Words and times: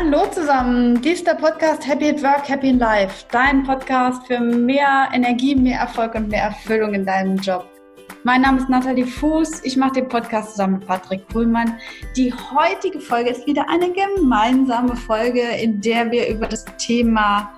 Hallo 0.00 0.26
zusammen, 0.30 1.02
dies 1.02 1.14
ist 1.14 1.26
der 1.26 1.34
Podcast 1.34 1.84
Happy 1.84 2.10
at 2.10 2.22
Work, 2.22 2.48
Happy 2.48 2.68
in 2.68 2.78
Life. 2.78 3.26
Dein 3.32 3.64
Podcast 3.64 4.24
für 4.28 4.38
mehr 4.38 5.08
Energie, 5.12 5.56
mehr 5.56 5.80
Erfolg 5.80 6.14
und 6.14 6.28
mehr 6.28 6.44
Erfüllung 6.44 6.94
in 6.94 7.04
deinem 7.04 7.36
Job. 7.38 7.66
Mein 8.22 8.42
Name 8.42 8.58
ist 8.58 8.68
Nathalie 8.68 9.04
Fuß, 9.04 9.64
ich 9.64 9.76
mache 9.76 9.94
den 9.94 10.08
Podcast 10.08 10.52
zusammen 10.52 10.74
mit 10.74 10.86
Patrick 10.86 11.28
Kuhlmann. 11.32 11.80
Die 12.16 12.32
heutige 12.32 13.00
Folge 13.00 13.30
ist 13.30 13.44
wieder 13.48 13.68
eine 13.68 13.90
gemeinsame 13.90 14.94
Folge, 14.94 15.42
in 15.60 15.80
der 15.80 16.08
wir 16.12 16.28
über 16.28 16.46
das 16.46 16.64
Thema 16.76 17.52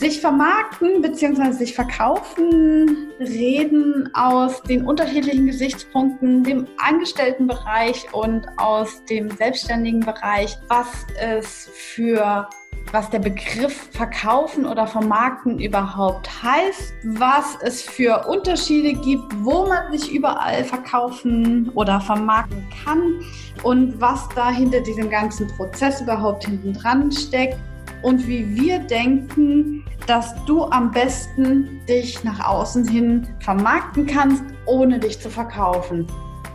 sich 0.00 0.18
vermarkten 0.22 1.02
bzw. 1.02 1.52
sich 1.52 1.74
verkaufen, 1.74 3.12
reden 3.20 4.08
aus 4.14 4.62
den 4.62 4.86
unterschiedlichen 4.86 5.46
Gesichtspunkten, 5.46 6.42
dem 6.42 6.66
Angestelltenbereich 6.78 8.06
und 8.12 8.46
aus 8.56 9.04
dem 9.04 9.30
selbstständigen 9.30 10.00
Bereich, 10.00 10.56
was 10.68 10.88
es 11.20 11.68
für 11.74 12.48
was 12.92 13.10
der 13.10 13.18
Begriff 13.18 13.90
verkaufen 13.92 14.66
oder 14.66 14.86
vermarkten 14.86 15.60
überhaupt 15.60 16.28
heißt, 16.42 16.94
was 17.04 17.58
es 17.62 17.82
für 17.82 18.26
Unterschiede 18.26 18.94
gibt, 18.94 19.44
wo 19.44 19.66
man 19.66 19.92
sich 19.92 20.10
überall 20.10 20.64
verkaufen 20.64 21.68
oder 21.74 22.00
vermarkten 22.00 22.66
kann 22.82 23.20
und 23.62 24.00
was 24.00 24.28
da 24.34 24.50
hinter 24.50 24.80
diesem 24.80 25.10
ganzen 25.10 25.46
Prozess 25.48 26.00
überhaupt 26.00 26.46
hinten 26.46 26.72
dran 26.72 27.12
steckt 27.12 27.58
und 28.02 28.26
wie 28.26 28.54
wir 28.54 28.78
denken, 28.78 29.84
dass 30.06 30.34
du 30.44 30.64
am 30.64 30.90
besten 30.90 31.80
dich 31.86 32.24
nach 32.24 32.46
außen 32.46 32.88
hin 32.88 33.28
vermarkten 33.40 34.06
kannst, 34.06 34.42
ohne 34.66 34.98
dich 34.98 35.20
zu 35.20 35.30
verkaufen. 35.30 36.06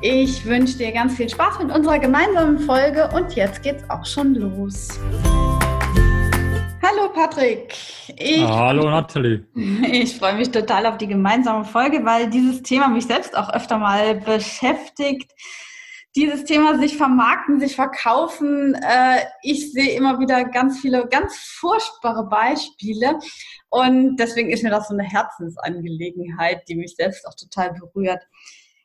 Ich 0.02 0.45
wünsche 0.45 0.77
dir 0.77 0.91
ganz 0.91 1.16
viel 1.16 1.30
Spaß 1.30 1.59
mit 1.59 1.72
unserer 1.72 2.00
gemeinsamen 2.00 2.59
Folge 2.59 3.09
und 3.16 3.36
jetzt 3.36 3.63
geht's 3.63 3.84
auch 3.89 4.05
schon 4.05 4.36
los. 4.36 5.00
Hallo 6.83 7.09
Patrick. 7.14 7.73
Ich, 8.17 8.44
Hallo 8.44 8.89
Nathalie. 8.89 9.45
Ich 9.55 10.17
freue 10.17 10.36
mich 10.36 10.52
total 10.52 10.86
auf 10.86 10.98
die 10.98 11.08
gemeinsame 11.08 11.64
Folge, 11.66 12.05
weil 12.05 12.30
dieses 12.30 12.61
Thema 12.61 12.89
mich 12.89 13.05
selbst 13.05 13.36
auch 13.36 13.50
öfter 13.50 13.77
mal 13.77 14.16
beschäftigt 14.16 15.31
dieses 16.16 16.45
Thema 16.45 16.80
sich 16.80 16.97
vermarkten, 16.97 17.59
sich 17.59 17.75
verkaufen, 17.75 18.73
äh, 18.75 19.25
ich 19.41 19.73
sehe 19.73 19.91
immer 19.95 20.19
wieder 20.19 20.45
ganz 20.45 20.80
viele, 20.80 21.08
ganz 21.08 21.35
furchtbare 21.35 22.27
Beispiele. 22.27 23.19
Und 23.69 24.16
deswegen 24.17 24.49
ist 24.49 24.63
mir 24.63 24.69
das 24.69 24.88
so 24.88 24.93
eine 24.93 25.03
Herzensangelegenheit, 25.03 26.67
die 26.69 26.75
mich 26.75 26.95
selbst 26.95 27.27
auch 27.27 27.36
total 27.36 27.73
berührt. 27.73 28.23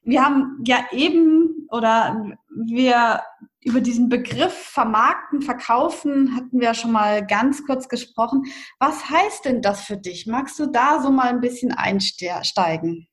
Wir 0.02 0.24
haben 0.24 0.58
ja 0.64 0.78
eben 0.90 1.68
oder 1.70 2.36
wir 2.48 3.20
über 3.62 3.80
diesen 3.80 4.08
Begriff 4.08 4.54
vermarkten, 4.54 5.42
verkaufen 5.42 6.34
hatten 6.34 6.58
wir 6.58 6.68
ja 6.68 6.74
schon 6.74 6.92
mal 6.92 7.24
ganz 7.26 7.64
kurz 7.64 7.88
gesprochen. 7.88 8.44
Was 8.78 9.10
heißt 9.10 9.44
denn 9.44 9.62
das 9.62 9.82
für 9.82 9.98
dich? 9.98 10.26
Magst 10.26 10.58
du 10.58 10.66
da 10.66 11.00
so 11.02 11.10
mal 11.10 11.28
ein 11.28 11.40
bisschen 11.40 11.72
einsteigen? 11.72 13.06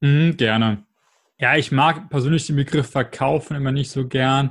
Mhm, 0.00 0.36
gerne. 0.36 0.87
Ja, 1.40 1.56
ich 1.56 1.70
mag 1.70 2.10
persönlich 2.10 2.48
den 2.48 2.56
Begriff 2.56 2.90
verkaufen 2.90 3.54
immer 3.56 3.70
nicht 3.70 3.92
so 3.92 4.08
gern, 4.08 4.50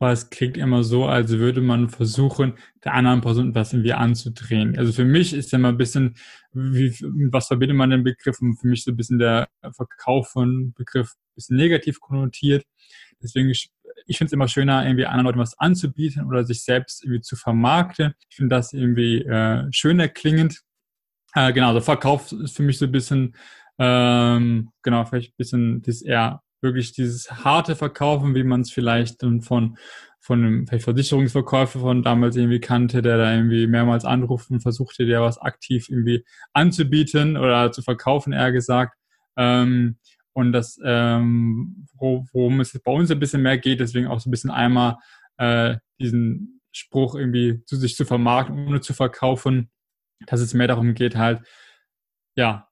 weil 0.00 0.12
es 0.12 0.30
klingt 0.30 0.56
immer 0.56 0.82
so, 0.82 1.06
als 1.06 1.30
würde 1.30 1.60
man 1.60 1.88
versuchen, 1.88 2.54
der 2.82 2.94
anderen 2.94 3.20
Person 3.20 3.50
etwas 3.50 3.72
irgendwie 3.72 3.92
anzudrehen. 3.92 4.76
Also 4.76 4.92
für 4.92 5.04
mich 5.04 5.32
ist 5.32 5.52
ja 5.52 5.58
immer 5.58 5.68
ein 5.68 5.76
bisschen, 5.76 6.16
wie, 6.52 6.90
was 7.30 7.46
verbindet 7.46 7.76
man 7.76 7.90
den 7.90 8.02
Begriff? 8.02 8.40
Und 8.40 8.56
für 8.56 8.66
mich 8.66 8.82
so 8.82 8.90
ein 8.90 8.96
bisschen 8.96 9.20
der 9.20 9.48
Verkaufen 9.76 10.72
Begriff 10.74 11.12
ein 11.12 11.34
bisschen 11.36 11.56
negativ 11.56 12.00
konnotiert. 12.00 12.64
Deswegen, 13.22 13.50
ich, 13.50 13.70
finde 14.08 14.26
es 14.26 14.32
immer 14.32 14.48
schöner, 14.48 14.84
irgendwie 14.84 15.06
anderen 15.06 15.26
Leuten 15.26 15.38
was 15.38 15.56
anzubieten 15.60 16.26
oder 16.26 16.42
sich 16.44 16.64
selbst 16.64 17.04
irgendwie 17.04 17.20
zu 17.20 17.36
vermarkten. 17.36 18.12
Ich 18.28 18.36
finde 18.36 18.56
das 18.56 18.72
irgendwie 18.72 19.22
äh, 19.22 19.68
schöner 19.70 20.08
klingend. 20.08 20.62
Äh, 21.34 21.52
genau, 21.52 21.68
also 21.68 21.80
Verkauf 21.80 22.32
ist 22.32 22.56
für 22.56 22.64
mich 22.64 22.78
so 22.78 22.86
ein 22.86 22.92
bisschen 22.92 23.36
ähm, 23.78 24.70
genau, 24.82 25.04
vielleicht 25.04 25.32
ein 25.32 25.36
bisschen 25.36 25.82
das 25.82 26.02
eher 26.02 26.42
wirklich 26.60 26.92
dieses 26.92 27.30
harte 27.30 27.76
Verkaufen, 27.76 28.34
wie 28.34 28.44
man 28.44 28.62
es 28.62 28.70
vielleicht 28.70 29.20
von, 29.20 29.76
von 30.20 30.44
einem 30.44 30.66
vielleicht 30.66 30.84
Versicherungsverkäufer 30.84 31.80
von 31.80 32.02
damals 32.02 32.36
irgendwie 32.36 32.60
kannte, 32.60 33.02
der 33.02 33.18
da 33.18 33.32
irgendwie 33.34 33.66
mehrmals 33.66 34.04
anruft 34.04 34.50
und 34.50 34.60
versuchte, 34.60 35.04
dir 35.04 35.20
was 35.20 35.38
aktiv 35.38 35.88
irgendwie 35.88 36.24
anzubieten 36.52 37.36
oder 37.36 37.70
zu 37.70 37.82
verkaufen, 37.82 38.32
eher 38.32 38.50
gesagt. 38.52 38.96
Ähm, 39.36 39.98
und 40.32 40.52
das, 40.52 40.80
ähm, 40.84 41.86
worum 41.96 42.60
es 42.60 42.78
bei 42.82 42.92
uns 42.92 43.10
ein 43.10 43.20
bisschen 43.20 43.42
mehr 43.42 43.58
geht, 43.58 43.80
deswegen 43.80 44.08
auch 44.08 44.18
so 44.18 44.28
ein 44.28 44.32
bisschen 44.32 44.50
einmal 44.50 44.96
äh, 45.36 45.76
diesen 46.00 46.60
Spruch 46.72 47.14
irgendwie 47.14 47.62
zu 47.66 47.76
sich 47.76 47.94
zu 47.94 48.04
vermarkten, 48.04 48.66
ohne 48.66 48.80
zu 48.80 48.94
verkaufen, 48.94 49.70
dass 50.26 50.40
es 50.40 50.54
mehr 50.54 50.66
darum 50.66 50.94
geht, 50.94 51.16
halt, 51.16 51.42
ja, 52.36 52.68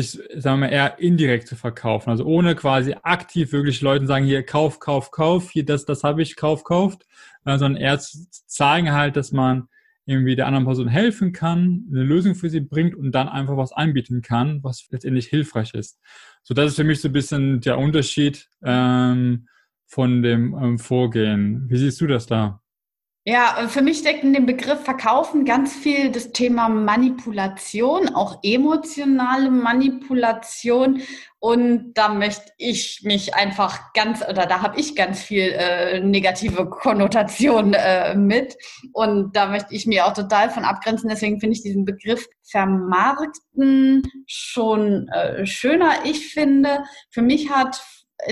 sich, 0.00 0.20
sagen 0.36 0.60
wir 0.60 0.66
mal, 0.68 0.72
eher 0.72 0.98
indirekt 0.98 1.48
zu 1.48 1.56
verkaufen. 1.56 2.10
Also 2.10 2.24
ohne 2.24 2.54
quasi 2.54 2.94
aktiv 3.02 3.52
wirklich 3.52 3.80
Leuten 3.80 4.06
sagen, 4.06 4.24
hier, 4.24 4.42
kauf, 4.44 4.80
kauf, 4.80 5.10
kauf, 5.10 5.50
hier, 5.50 5.64
das, 5.64 5.84
das 5.84 6.04
habe 6.04 6.22
ich, 6.22 6.36
kauf, 6.36 6.64
kauft, 6.64 7.06
äh, 7.44 7.58
sondern 7.58 7.80
eher 7.80 7.98
zu 7.98 8.26
zeigen 8.30 8.92
halt, 8.92 9.16
dass 9.16 9.32
man 9.32 9.68
irgendwie 10.06 10.36
der 10.36 10.46
anderen 10.46 10.64
Person 10.64 10.88
helfen 10.88 11.32
kann, 11.32 11.84
eine 11.90 12.02
Lösung 12.02 12.34
für 12.34 12.48
sie 12.48 12.60
bringt 12.60 12.94
und 12.94 13.12
dann 13.12 13.28
einfach 13.28 13.58
was 13.58 13.72
anbieten 13.72 14.22
kann, 14.22 14.64
was 14.64 14.86
letztendlich 14.90 15.26
hilfreich 15.26 15.74
ist. 15.74 16.00
So, 16.42 16.54
das 16.54 16.70
ist 16.70 16.76
für 16.76 16.84
mich 16.84 17.02
so 17.02 17.08
ein 17.08 17.12
bisschen 17.12 17.60
der 17.60 17.78
Unterschied 17.78 18.48
ähm, 18.62 19.48
von 19.84 20.22
dem 20.22 20.54
ähm, 20.54 20.78
Vorgehen. 20.78 21.68
Wie 21.68 21.76
siehst 21.76 22.00
du 22.00 22.06
das 22.06 22.26
da? 22.26 22.62
Ja, 23.30 23.68
für 23.68 23.82
mich 23.82 23.98
steckt 23.98 24.24
in 24.24 24.32
dem 24.32 24.46
Begriff 24.46 24.84
Verkaufen 24.84 25.44
ganz 25.44 25.76
viel 25.76 26.10
das 26.10 26.32
Thema 26.32 26.70
Manipulation, 26.70 28.14
auch 28.14 28.38
emotionale 28.42 29.50
Manipulation. 29.50 31.02
Und 31.38 31.92
da 31.92 32.08
möchte 32.08 32.50
ich 32.56 33.02
mich 33.02 33.34
einfach 33.34 33.92
ganz, 33.92 34.22
oder 34.22 34.46
da 34.46 34.62
habe 34.62 34.80
ich 34.80 34.96
ganz 34.96 35.20
viel 35.20 35.42
äh, 35.42 36.00
negative 36.00 36.70
Konnotation 36.70 37.74
äh, 37.74 38.14
mit. 38.14 38.56
Und 38.94 39.36
da 39.36 39.44
möchte 39.44 39.74
ich 39.74 39.86
mir 39.86 40.06
auch 40.06 40.14
total 40.14 40.48
von 40.48 40.64
abgrenzen. 40.64 41.10
Deswegen 41.10 41.38
finde 41.38 41.54
ich 41.54 41.62
diesen 41.62 41.84
Begriff 41.84 42.26
vermarkten 42.44 44.04
schon 44.26 45.06
äh, 45.08 45.44
schöner. 45.44 45.96
Ich 46.04 46.32
finde, 46.32 46.82
für 47.10 47.20
mich 47.20 47.50
hat 47.50 47.78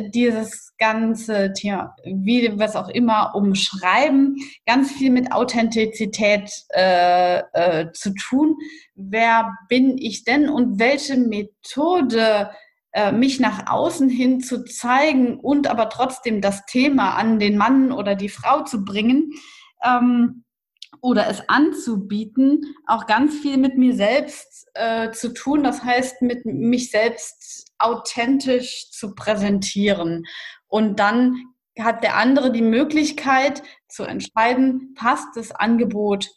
dieses 0.00 0.74
ganze 0.78 1.52
Thema, 1.52 1.94
wie 2.04 2.46
es 2.46 2.76
auch 2.76 2.88
immer 2.88 3.34
umschreiben, 3.34 4.36
ganz 4.66 4.92
viel 4.92 5.10
mit 5.10 5.32
Authentizität 5.32 6.50
äh, 6.70 7.38
äh, 7.52 7.92
zu 7.92 8.12
tun. 8.14 8.56
Wer 8.94 9.52
bin 9.68 9.96
ich 9.98 10.24
denn 10.24 10.48
und 10.48 10.78
welche 10.78 11.16
Methode 11.16 12.50
äh, 12.92 13.12
mich 13.12 13.40
nach 13.40 13.70
außen 13.70 14.08
hin 14.08 14.40
zu 14.40 14.64
zeigen 14.64 15.38
und 15.38 15.68
aber 15.68 15.88
trotzdem 15.88 16.40
das 16.40 16.66
Thema 16.66 17.14
an 17.14 17.38
den 17.38 17.56
Mann 17.56 17.92
oder 17.92 18.14
die 18.14 18.28
Frau 18.28 18.62
zu 18.62 18.84
bringen, 18.84 19.32
ähm, 19.84 20.44
oder 21.00 21.28
es 21.28 21.48
anzubieten, 21.48 22.76
auch 22.86 23.06
ganz 23.06 23.38
viel 23.38 23.56
mit 23.56 23.76
mir 23.76 23.94
selbst 23.94 24.68
äh, 24.74 25.10
zu 25.10 25.32
tun. 25.32 25.62
Das 25.62 25.82
heißt, 25.82 26.22
mit 26.22 26.44
mich 26.46 26.90
selbst 26.90 27.72
authentisch 27.78 28.90
zu 28.90 29.14
präsentieren. 29.14 30.24
Und 30.66 30.98
dann 30.98 31.36
hat 31.78 32.02
der 32.02 32.16
andere 32.16 32.52
die 32.52 32.62
Möglichkeit 32.62 33.62
zu 33.88 34.04
entscheiden, 34.04 34.94
passt 34.94 35.28
das 35.36 35.52
Angebot, 35.52 36.28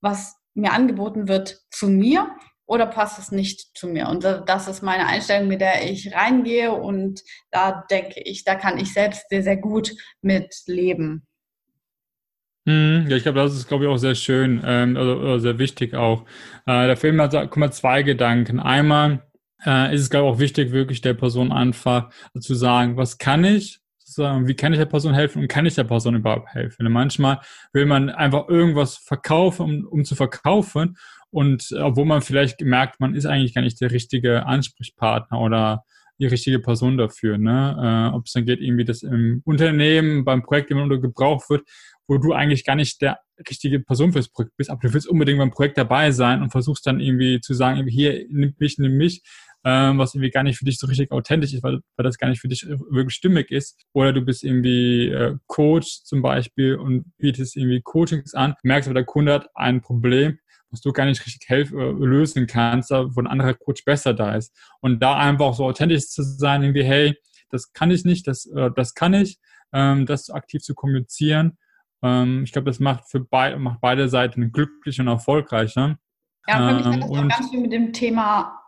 was 0.00 0.36
mir 0.54 0.72
angeboten 0.72 1.28
wird, 1.28 1.60
zu 1.70 1.88
mir 1.88 2.28
oder 2.66 2.86
passt 2.86 3.18
es 3.18 3.30
nicht 3.32 3.76
zu 3.76 3.88
mir? 3.88 4.08
Und 4.08 4.24
das 4.24 4.68
ist 4.68 4.82
meine 4.82 5.06
Einstellung, 5.06 5.48
mit 5.48 5.60
der 5.60 5.88
ich 5.88 6.14
reingehe 6.14 6.72
und 6.72 7.22
da 7.50 7.84
denke 7.90 8.20
ich, 8.20 8.44
da 8.44 8.54
kann 8.56 8.78
ich 8.78 8.92
selbst 8.92 9.28
sehr, 9.30 9.42
sehr 9.42 9.56
gut 9.56 9.94
mit 10.20 10.54
leben. 10.66 11.27
Hm, 12.68 13.06
ja, 13.08 13.16
ich 13.16 13.22
glaube, 13.22 13.38
das 13.38 13.54
ist, 13.54 13.66
glaube 13.66 13.84
ich, 13.84 13.90
auch 13.90 13.96
sehr 13.96 14.14
schön, 14.14 14.60
ähm, 14.62 14.94
also, 14.94 15.38
sehr 15.38 15.58
wichtig 15.58 15.94
auch. 15.94 16.26
Äh, 16.66 16.86
der 16.86 16.98
Film 16.98 17.18
hat, 17.18 17.56
mal, 17.56 17.72
zwei 17.72 18.02
Gedanken. 18.02 18.60
Einmal 18.60 19.22
äh, 19.64 19.94
ist 19.94 20.02
es, 20.02 20.10
glaube 20.10 20.28
ich, 20.28 20.34
auch 20.34 20.38
wichtig, 20.38 20.70
wirklich 20.70 21.00
der 21.00 21.14
Person 21.14 21.50
einfach 21.50 22.10
zu 22.38 22.54
sagen, 22.54 22.98
was 22.98 23.16
kann 23.16 23.42
ich, 23.42 23.80
wie 24.18 24.54
kann 24.54 24.74
ich 24.74 24.78
der 24.78 24.84
Person 24.84 25.14
helfen 25.14 25.40
und 25.40 25.48
kann 25.48 25.64
ich 25.64 25.76
der 25.76 25.84
Person 25.84 26.16
überhaupt 26.16 26.48
helfen? 26.48 26.86
Und 26.86 26.92
manchmal 26.92 27.40
will 27.72 27.86
man 27.86 28.10
einfach 28.10 28.48
irgendwas 28.50 28.98
verkaufen, 28.98 29.64
um, 29.64 29.86
um 29.86 30.04
zu 30.04 30.14
verkaufen 30.14 30.98
und 31.30 31.72
obwohl 31.72 32.04
man 32.04 32.20
vielleicht 32.20 32.60
merkt, 32.60 33.00
man 33.00 33.14
ist 33.14 33.24
eigentlich 33.24 33.54
gar 33.54 33.62
nicht 33.62 33.80
der 33.80 33.92
richtige 33.92 34.44
Ansprechpartner 34.44 35.40
oder 35.40 35.84
die 36.18 36.26
richtige 36.26 36.58
Person 36.58 36.98
dafür. 36.98 37.38
Ne? 37.38 38.10
Äh, 38.12 38.14
Ob 38.14 38.26
es 38.26 38.32
dann 38.32 38.44
geht, 38.44 38.60
irgendwie 38.60 38.84
das 38.84 39.02
im 39.02 39.40
Unternehmen, 39.44 40.24
beim 40.24 40.42
Projekt 40.42 40.70
immer 40.70 40.88
gebraucht 40.98 41.48
wird, 41.48 41.62
wo 42.08 42.18
du 42.18 42.32
eigentlich 42.32 42.64
gar 42.64 42.74
nicht 42.74 43.00
der 43.02 43.20
richtige 43.48 43.78
Person 43.80 44.12
fürs 44.12 44.28
Projekt 44.28 44.56
bist, 44.56 44.70
aber 44.70 44.80
du 44.80 44.92
willst 44.92 45.06
unbedingt 45.06 45.38
beim 45.38 45.50
Projekt 45.52 45.78
dabei 45.78 46.10
sein 46.10 46.42
und 46.42 46.50
versuchst 46.50 46.86
dann 46.86 46.98
irgendwie 46.98 47.40
zu 47.40 47.54
sagen, 47.54 47.86
hier, 47.86 48.24
nimm 48.30 48.54
mich, 48.58 48.78
nimm 48.78 48.96
mich. 48.96 49.22
ähm, 49.64 49.98
was 49.98 50.14
irgendwie 50.14 50.30
gar 50.30 50.42
nicht 50.42 50.58
für 50.58 50.64
dich 50.64 50.78
so 50.78 50.86
richtig 50.86 51.10
authentisch 51.10 51.52
ist, 51.52 51.62
weil, 51.62 51.80
weil 51.96 52.04
das 52.04 52.18
gar 52.18 52.28
nicht 52.28 52.40
für 52.40 52.48
dich 52.48 52.66
wirklich 52.66 53.14
stimmig 53.14 53.50
ist. 53.50 53.78
Oder 53.92 54.12
du 54.12 54.22
bist 54.22 54.44
irgendwie 54.44 55.08
äh, 55.08 55.36
Coach 55.46 56.04
zum 56.04 56.22
Beispiel 56.22 56.76
und 56.76 57.12
bietest 57.18 57.56
irgendwie 57.56 57.80
Coachings 57.82 58.34
an, 58.34 58.54
merkst 58.62 58.88
aber, 58.88 58.94
der 58.94 59.04
Kunde 59.04 59.32
hat 59.34 59.48
ein 59.54 59.80
Problem, 59.80 60.38
was 60.70 60.80
du 60.80 60.92
gar 60.92 61.06
nicht 61.06 61.24
richtig 61.26 61.48
helfen, 61.48 61.78
äh, 61.78 61.90
lösen 61.90 62.46
kannst, 62.46 62.90
wo 62.90 63.20
ein 63.20 63.26
anderer 63.26 63.54
Coach 63.54 63.84
besser 63.84 64.14
da 64.14 64.34
ist. 64.34 64.54
Und 64.80 65.00
da 65.02 65.16
einfach 65.18 65.54
so 65.54 65.64
authentisch 65.64 66.08
zu 66.08 66.22
sein, 66.22 66.62
irgendwie, 66.62 66.84
hey, 66.84 67.14
das 67.50 67.72
kann 67.72 67.90
ich 67.90 68.04
nicht, 68.04 68.26
das, 68.26 68.46
äh, 68.46 68.70
das 68.74 68.94
kann 68.94 69.14
ich, 69.14 69.38
ähm, 69.72 70.06
das 70.06 70.30
aktiv 70.30 70.62
zu 70.62 70.74
kommunizieren. 70.74 71.58
Ähm, 72.02 72.44
ich 72.44 72.52
glaube, 72.52 72.66
das 72.66 72.80
macht 72.80 73.08
für 73.10 73.20
beide, 73.20 73.58
macht 73.58 73.80
beide 73.80 74.08
Seiten 74.08 74.52
glücklich 74.52 75.00
und 75.00 75.08
erfolgreich. 75.08 75.74
Ne? 75.76 75.98
Ja, 76.46 76.68
für 76.68 76.74
mich 76.74 76.84
hat 76.84 77.02
das 77.02 77.10
ähm, 77.10 77.16
auch 77.16 77.28
ganz 77.28 77.50
viel 77.50 77.60
mit 77.60 77.72
dem 77.72 77.92
Thema 77.92 78.58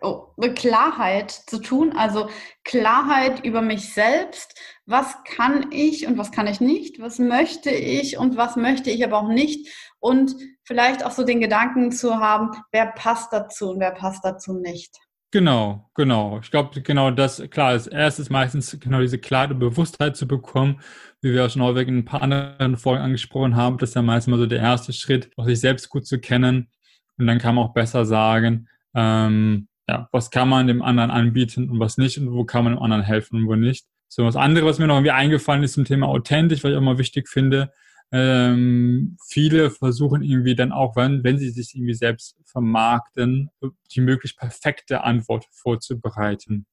oh, 0.00 0.28
Klarheit 0.54 1.30
zu 1.30 1.58
tun. 1.60 1.92
Also 1.96 2.28
Klarheit 2.64 3.44
über 3.44 3.62
mich 3.62 3.92
selbst. 3.92 4.58
Was 4.86 5.16
kann 5.24 5.70
ich 5.70 6.06
und 6.06 6.18
was 6.18 6.32
kann 6.32 6.46
ich 6.46 6.60
nicht? 6.60 7.00
Was 7.00 7.18
möchte 7.18 7.70
ich 7.70 8.18
und 8.18 8.36
was 8.36 8.56
möchte 8.56 8.90
ich 8.90 9.04
aber 9.04 9.18
auch 9.18 9.28
nicht? 9.28 9.68
Und 10.00 10.34
vielleicht 10.64 11.04
auch 11.04 11.12
so 11.12 11.24
den 11.24 11.40
Gedanken 11.40 11.92
zu 11.92 12.16
haben, 12.16 12.50
wer 12.72 12.86
passt 12.86 13.32
dazu 13.32 13.70
und 13.70 13.80
wer 13.80 13.92
passt 13.92 14.24
dazu 14.24 14.54
nicht. 14.54 14.96
Genau, 15.30 15.88
genau. 15.94 16.40
Ich 16.42 16.50
glaube, 16.50 16.82
genau 16.82 17.10
das, 17.10 17.42
klar, 17.50 17.68
als 17.68 17.86
erstes 17.86 18.28
meistens 18.28 18.78
genau 18.78 19.00
diese 19.00 19.18
klare 19.18 19.54
Bewusstheit 19.54 20.14
zu 20.14 20.28
bekommen, 20.28 20.82
wie 21.22 21.32
wir 21.32 21.46
auch 21.46 21.50
schon 21.50 21.76
in 21.76 21.98
ein 21.98 22.04
paar 22.04 22.20
anderen 22.20 22.76
Folgen 22.76 23.02
angesprochen 23.02 23.56
haben, 23.56 23.78
das 23.78 23.90
ist 23.90 23.94
ja 23.94 24.02
meistens 24.02 24.30
mal 24.30 24.38
so 24.38 24.46
der 24.46 24.58
erste 24.58 24.92
Schritt, 24.92 25.30
auch 25.36 25.46
sich 25.46 25.60
selbst 25.60 25.88
gut 25.88 26.06
zu 26.06 26.18
kennen. 26.18 26.68
Und 27.16 27.26
dann 27.26 27.38
kann 27.38 27.54
man 27.54 27.64
auch 27.64 27.72
besser 27.74 28.04
sagen, 28.04 28.68
ähm, 28.94 29.68
ja, 29.88 30.08
was 30.10 30.30
kann 30.30 30.48
man 30.48 30.66
dem 30.66 30.82
anderen 30.82 31.10
anbieten 31.10 31.70
und 31.70 31.78
was 31.78 31.96
nicht 31.96 32.18
und 32.18 32.32
wo 32.32 32.44
kann 32.44 32.64
man 32.64 32.74
dem 32.74 32.82
anderen 32.82 33.04
helfen 33.04 33.36
und 33.36 33.46
wo 33.46 33.54
nicht. 33.54 33.86
So, 34.08 34.24
was 34.24 34.36
andere, 34.36 34.66
was 34.66 34.78
mir 34.78 34.88
noch 34.88 34.96
irgendwie 34.96 35.12
eingefallen 35.12 35.62
ist 35.62 35.74
zum 35.74 35.84
Thema 35.84 36.08
authentisch, 36.08 36.64
was 36.64 36.72
ich 36.72 36.76
auch 36.76 36.82
mal 36.82 36.98
wichtig 36.98 37.28
finde, 37.28 37.72
ähm, 38.10 39.16
viele 39.26 39.70
versuchen 39.70 40.22
irgendwie 40.22 40.54
dann 40.54 40.70
auch, 40.70 40.96
wenn, 40.96 41.24
wenn 41.24 41.38
sie 41.38 41.48
sich 41.48 41.74
irgendwie 41.74 41.94
selbst 41.94 42.36
vermarkten, 42.44 43.48
die 43.90 44.00
möglichst 44.02 44.38
perfekte 44.38 45.02
Antwort 45.04 45.46
vorzubereiten. 45.50 46.66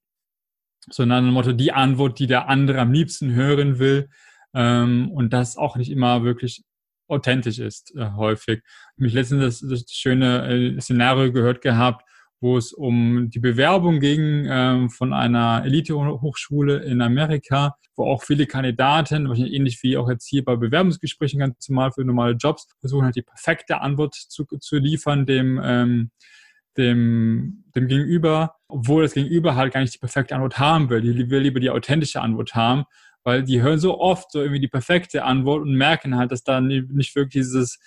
So 0.89 1.05
nach 1.05 1.19
dem 1.19 1.31
Motto, 1.31 1.53
die 1.53 1.71
Antwort, 1.71 2.19
die 2.19 2.27
der 2.27 2.49
andere 2.49 2.79
am 2.79 2.91
liebsten 2.91 3.33
hören 3.33 3.79
will, 3.79 4.09
ähm, 4.53 5.11
und 5.11 5.33
das 5.33 5.57
auch 5.57 5.75
nicht 5.75 5.91
immer 5.91 6.23
wirklich 6.23 6.63
authentisch 7.07 7.59
ist, 7.59 7.95
äh, 7.95 8.11
häufig. 8.15 8.61
Mich 8.95 9.13
letztens 9.13 9.59
das, 9.59 9.69
das 9.69 9.91
schöne 9.91 10.75
äh, 10.77 10.81
Szenario 10.81 11.31
gehört 11.31 11.61
gehabt, 11.61 12.05
wo 12.41 12.57
es 12.57 12.71
um 12.71 13.29
die 13.29 13.39
Bewerbung 13.39 13.99
ging 13.99 14.45
ähm, 14.49 14.89
von 14.89 15.13
einer 15.13 15.63
Elite-Hochschule 15.65 16.77
in 16.77 17.01
Amerika, 17.01 17.75
wo 17.95 18.05
auch 18.05 18.23
viele 18.23 18.45
Kandidaten, 18.45 19.27
wahrscheinlich 19.27 19.53
ähnlich 19.53 19.83
wie 19.83 19.97
auch 19.97 20.09
jetzt 20.09 20.27
hier 20.27 20.45
bei 20.45 20.55
Bewerbungsgesprächen 20.55 21.39
ganz 21.39 21.67
normal 21.67 21.91
für 21.91 22.05
normale 22.05 22.33
Jobs, 22.33 22.67
versuchen 22.79 23.03
halt 23.03 23.15
die 23.15 23.23
perfekte 23.23 23.81
Antwort 23.81 24.15
zu, 24.15 24.45
zu 24.45 24.77
liefern 24.77 25.25
dem, 25.25 25.59
ähm, 25.61 26.11
dem, 26.77 27.65
dem 27.75 27.87
Gegenüber, 27.87 28.55
obwohl 28.69 29.03
das 29.03 29.13
Gegenüber 29.13 29.55
halt 29.55 29.73
gar 29.73 29.81
nicht 29.81 29.93
die 29.93 29.99
perfekte 29.99 30.33
Antwort 30.33 30.59
haben 30.59 30.89
will. 30.89 31.01
Die 31.01 31.29
will 31.29 31.41
lieber 31.41 31.59
die 31.59 31.71
authentische 31.71 32.21
Antwort 32.21 32.55
haben, 32.55 32.85
weil 33.23 33.43
die 33.43 33.61
hören 33.61 33.79
so 33.79 33.99
oft 33.99 34.31
so 34.31 34.41
irgendwie 34.41 34.59
die 34.59 34.67
perfekte 34.67 35.23
Antwort 35.23 35.61
und 35.61 35.75
merken 35.75 36.17
halt, 36.17 36.31
dass 36.31 36.43
da 36.43 36.61
nicht 36.61 37.15
wirklich 37.15 37.43
dieses 37.45 37.79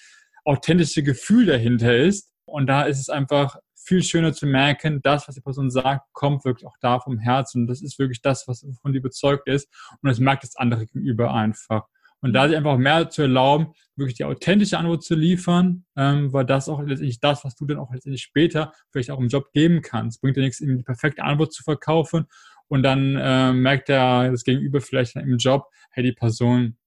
authentische 0.45 1.03
Gefühl 1.03 1.47
dahinter 1.47 1.97
ist. 1.97 2.33
Und 2.45 2.67
da 2.67 2.83
ist 2.83 3.01
es 3.01 3.09
einfach 3.09 3.57
viel 3.85 4.03
schöner 4.03 4.33
zu 4.33 4.47
merken, 4.47 5.01
das, 5.03 5.27
was 5.27 5.35
die 5.35 5.41
Person 5.41 5.71
sagt, 5.71 6.13
kommt 6.13 6.45
wirklich 6.45 6.67
auch 6.67 6.77
da 6.81 7.01
vom 7.01 7.19
Herzen. 7.19 7.63
Und 7.63 7.67
das 7.69 7.83
ist 7.83 7.99
wirklich 7.99 8.23
das, 8.23 8.47
was 8.47 8.65
von 8.81 8.93
dir 8.93 8.99
überzeugt 8.99 9.49
ist. 9.49 9.69
Und 10.01 10.09
das 10.09 10.19
merkt 10.19 10.45
das 10.45 10.57
andere 10.57 10.87
gegenüber 10.87 11.35
einfach. 11.35 11.83
Und 12.21 12.35
da 12.35 12.47
sich 12.47 12.57
einfach 12.57 12.79
mehr 12.79 13.11
zu 13.11 13.23
erlauben, 13.23 13.73
wirklich 13.97 14.17
die 14.17 14.25
authentische 14.25 14.79
Antwort 14.79 15.03
zu 15.03 15.17
liefern, 15.17 15.85
ähm, 15.97 16.33
weil 16.33 16.47
das 16.47 16.69
auch 16.69 16.81
letztendlich 16.81 17.19
das, 17.19 17.45
was 17.45 17.57
du 17.57 17.67
dann 17.67 17.79
auch 17.79 17.93
letztendlich 17.93 18.23
später 18.23 18.73
vielleicht 18.93 19.11
auch 19.11 19.19
im 19.19 19.27
Job 19.27 19.51
geben 19.53 19.83
kannst. 19.83 20.21
Bringt 20.21 20.37
dir 20.37 20.43
nichts, 20.43 20.59
die 20.59 20.83
perfekte 20.85 21.25
Antwort 21.25 21.53
zu 21.53 21.65
verkaufen 21.65 22.27
und 22.73 22.83
dann 22.85 23.17
äh, 23.17 23.53
merkt 23.53 23.91
der 23.91 24.31
das 24.31 24.45
Gegenüber 24.45 24.81
vielleicht 24.81 25.15
im 25.17 25.37
Job, 25.37 25.69
hey, 25.91 26.03
die 26.03 26.13
Person 26.13 26.79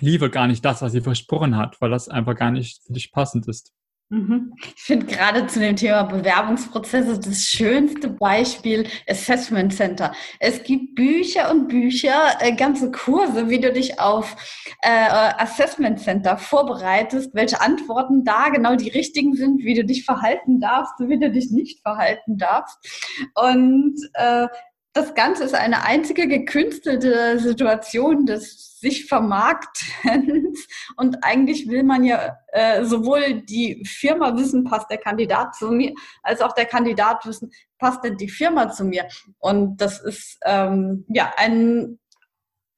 liefert 0.00 0.32
gar 0.32 0.48
nicht 0.48 0.64
das, 0.64 0.82
was 0.82 0.90
sie 0.90 1.02
versprochen 1.02 1.56
hat, 1.56 1.80
weil 1.80 1.90
das 1.90 2.08
einfach 2.08 2.34
gar 2.34 2.50
nicht 2.50 2.82
für 2.84 2.92
dich 2.94 3.12
passend 3.12 3.46
ist. 3.46 3.72
Mhm. 4.08 4.54
Ich 4.74 4.82
finde 4.82 5.06
gerade 5.06 5.46
zu 5.46 5.60
dem 5.60 5.76
Thema 5.76 6.02
Bewerbungsprozesse 6.02 7.20
das 7.20 7.42
schönste 7.42 8.08
Beispiel 8.08 8.88
Assessment 9.08 9.72
Center. 9.72 10.12
Es 10.40 10.64
gibt 10.64 10.96
Bücher 10.96 11.48
und 11.52 11.68
Bücher, 11.68 12.32
äh, 12.40 12.52
ganze 12.56 12.90
Kurse, 12.90 13.48
wie 13.48 13.60
du 13.60 13.72
dich 13.72 14.00
auf 14.00 14.34
äh, 14.82 14.90
Assessment 14.90 16.00
Center 16.00 16.38
vorbereitest, 16.38 17.36
welche 17.36 17.60
Antworten 17.60 18.24
da 18.24 18.48
genau 18.48 18.74
die 18.74 18.88
richtigen 18.88 19.34
sind, 19.34 19.62
wie 19.62 19.74
du 19.74 19.84
dich 19.84 20.04
verhalten 20.04 20.58
darfst 20.58 20.94
wie 20.98 21.20
du 21.20 21.30
dich 21.30 21.52
nicht 21.52 21.80
verhalten 21.82 22.36
darfst. 22.36 22.78
Und 23.36 23.94
äh, 24.14 24.48
das 24.92 25.14
Ganze 25.14 25.44
ist 25.44 25.54
eine 25.54 25.84
einzige 25.84 26.26
gekünstelte 26.26 27.38
Situation 27.38 28.26
des 28.26 28.70
sich 28.80 29.06
Vermarktens. 29.06 30.66
Und 30.96 31.18
eigentlich 31.22 31.68
will 31.68 31.82
man 31.82 32.02
ja 32.02 32.36
äh, 32.48 32.84
sowohl 32.84 33.42
die 33.42 33.84
Firma 33.86 34.36
wissen, 34.36 34.64
passt 34.64 34.90
der 34.90 34.98
Kandidat 34.98 35.54
zu 35.54 35.70
mir, 35.70 35.92
als 36.22 36.40
auch 36.40 36.52
der 36.52 36.64
Kandidat 36.64 37.24
wissen, 37.26 37.52
passt 37.78 38.02
denn 38.04 38.16
die 38.16 38.28
Firma 38.28 38.70
zu 38.70 38.84
mir. 38.84 39.06
Und 39.38 39.76
das 39.76 40.00
ist 40.00 40.38
ähm, 40.44 41.04
ja 41.08 41.32
ein 41.36 41.98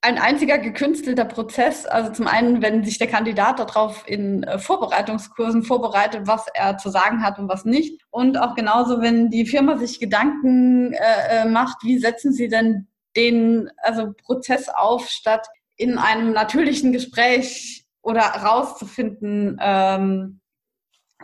ein 0.03 0.19
einziger 0.19 0.59
gekünstelter 0.59 1.25
Prozess. 1.25 1.87
Also 1.87 2.13
zum 2.13 2.27
einen, 2.27 2.61
wenn 2.61 2.85
sich 2.85 2.99
der 2.99 3.07
Kandidat 3.07 3.61
darauf 3.61 4.05
in 4.07 4.43
äh, 4.43 4.59
Vorbereitungskursen 4.59 5.63
vorbereitet, 5.63 6.23
was 6.27 6.47
er 6.55 6.77
zu 6.77 6.91
sagen 6.91 7.23
hat 7.23 7.39
und 7.39 7.49
was 7.49 7.65
nicht. 7.65 8.03
Und 8.11 8.37
auch 8.37 8.55
genauso, 8.57 9.01
wenn 9.01 9.31
die 9.31 9.47
Firma 9.47 9.79
sich 9.79 10.01
Gedanken 10.01 10.93
äh, 10.93 11.43
äh 11.43 11.45
macht, 11.45 11.85
wie 11.85 11.99
setzen 11.99 12.33
sie 12.33 12.49
denn 12.49 12.89
den 13.17 13.71
also 13.77 14.13
Prozess 14.25 14.69
auf, 14.69 15.09
statt 15.09 15.47
in 15.77 15.99
einem 15.99 16.33
natürlichen 16.33 16.93
Gespräch 16.93 17.85
oder 18.03 18.23
rauszufinden 18.23 19.59
ähm, 19.61 20.41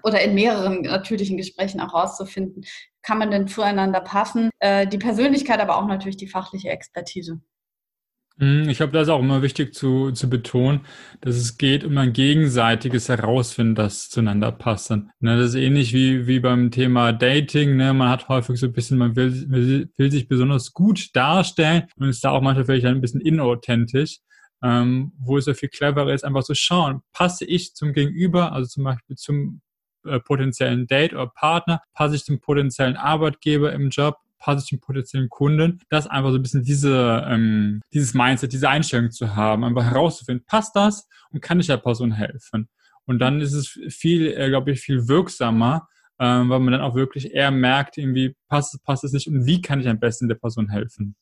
oder 0.05 0.23
in 0.23 0.35
mehreren 0.35 0.83
natürlichen 0.83 1.37
Gesprächen 1.37 1.81
auch 1.81 1.95
rauszufinden, 1.95 2.65
kann 3.03 3.19
man 3.19 3.33
denn 3.33 3.49
zueinander 3.49 4.01
passen. 4.01 4.51
Äh, 4.61 4.87
die 4.87 4.99
Persönlichkeit, 4.99 5.59
aber 5.61 5.79
auch 5.79 5.87
natürlich 5.87 6.17
die 6.17 6.29
fachliche 6.29 6.69
Expertise. 6.69 7.41
Hm, 8.41 8.69
ich 8.69 8.77
glaube, 8.77 8.93
das 8.93 9.09
ist 9.09 9.09
auch 9.09 9.19
immer 9.21 9.43
wichtig 9.43 9.75
zu, 9.75 10.13
zu 10.13 10.31
betonen, 10.31 10.83
dass 11.21 11.35
es 11.35 11.59
geht 11.59 11.83
um 11.83 11.99
ein 11.99 12.13
gegenseitiges 12.13 13.09
Herausfinden, 13.09 13.75
das 13.75 14.11
zueinander 14.11 14.53
passt. 14.53 14.91
Ne, 14.91 15.09
das 15.21 15.51
ist 15.51 15.55
ähnlich 15.57 15.93
wie, 15.93 16.29
wie 16.29 16.39
beim 16.39 16.71
Thema 16.71 17.13
Dating. 17.13 17.77
Ne? 17.77 17.93
Man 17.93 18.09
hat 18.09 18.29
häufig 18.29 18.61
so 18.61 18.67
ein 18.67 18.73
bisschen, 18.73 18.97
man 18.97 19.17
will, 19.17 19.89
will, 19.97 20.11
sich 20.11 20.29
besonders 20.29 20.73
gut 20.73 21.17
darstellen 21.17 21.89
und 21.97 22.09
ist 22.09 22.23
da 22.23 22.31
auch 22.31 22.41
manchmal 22.41 22.65
vielleicht 22.65 22.87
ein 22.87 23.01
bisschen 23.01 23.21
inauthentisch. 23.21 24.19
Ähm, 24.61 25.13
wo 25.21 25.39
es 25.39 25.47
ja 25.47 25.55
viel 25.55 25.69
cleverer 25.69 26.13
ist, 26.13 26.25
einfach 26.25 26.43
zu 26.43 26.55
schauen, 26.55 27.03
passe 27.13 27.45
ich 27.45 27.75
zum 27.75 27.93
Gegenüber, 27.93 28.51
also 28.51 28.67
zum 28.67 28.83
Beispiel 28.83 29.15
zum 29.15 29.61
äh, 30.05 30.19
potenziellen 30.19 30.89
Date 30.89 31.13
oder 31.13 31.29
Partner, 31.29 31.81
passe 31.95 32.17
ich 32.17 32.25
zum 32.25 32.41
potenziellen 32.41 32.97
Arbeitgeber 32.97 33.73
im 33.73 33.91
Job 33.91 34.17
den 34.47 34.81
potenziellen 34.81 35.29
Kunden, 35.29 35.81
das 35.91 36.07
einfach 36.07 36.31
so 36.31 36.37
ein 36.37 36.43
bisschen 36.43 36.63
diese, 36.63 37.25
ähm, 37.29 37.81
dieses 37.93 38.15
Mindset, 38.15 38.53
diese 38.53 38.69
Einstellung 38.69 39.11
zu 39.11 39.35
haben, 39.35 39.65
einfach 39.65 39.85
herauszufinden, 39.85 40.45
passt 40.47 40.75
das 40.77 41.07
und 41.31 41.41
kann 41.41 41.61
ich 41.61 41.67
der 41.67 41.77
Person 41.77 42.13
helfen? 42.13 42.69
Und 43.07 43.21
dann 43.21 43.41
ist 43.41 43.55
es 43.55 43.69
viel, 43.95 44.27
äh, 44.29 44.49
glaube 44.49 44.73
ich, 44.73 44.81
viel 44.81 45.09
wirksamer, 45.09 45.89
ähm, 46.19 46.49
weil 46.49 46.61
man 46.61 46.73
dann 46.73 46.83
auch 46.83 46.95
wirklich 46.95 47.33
eher 47.33 47.51
merkt, 47.51 47.97
irgendwie 47.97 48.35
passt, 48.49 48.83
passt 48.85 49.05
es 49.05 49.13
nicht 49.13 49.29
und 49.29 49.47
wie 49.47 49.63
kann 49.63 49.81
ich 49.81 49.89
am 49.89 50.01
besten 50.01 50.29
der 50.29 50.37
Person 50.37 50.69
helfen. 50.69 51.17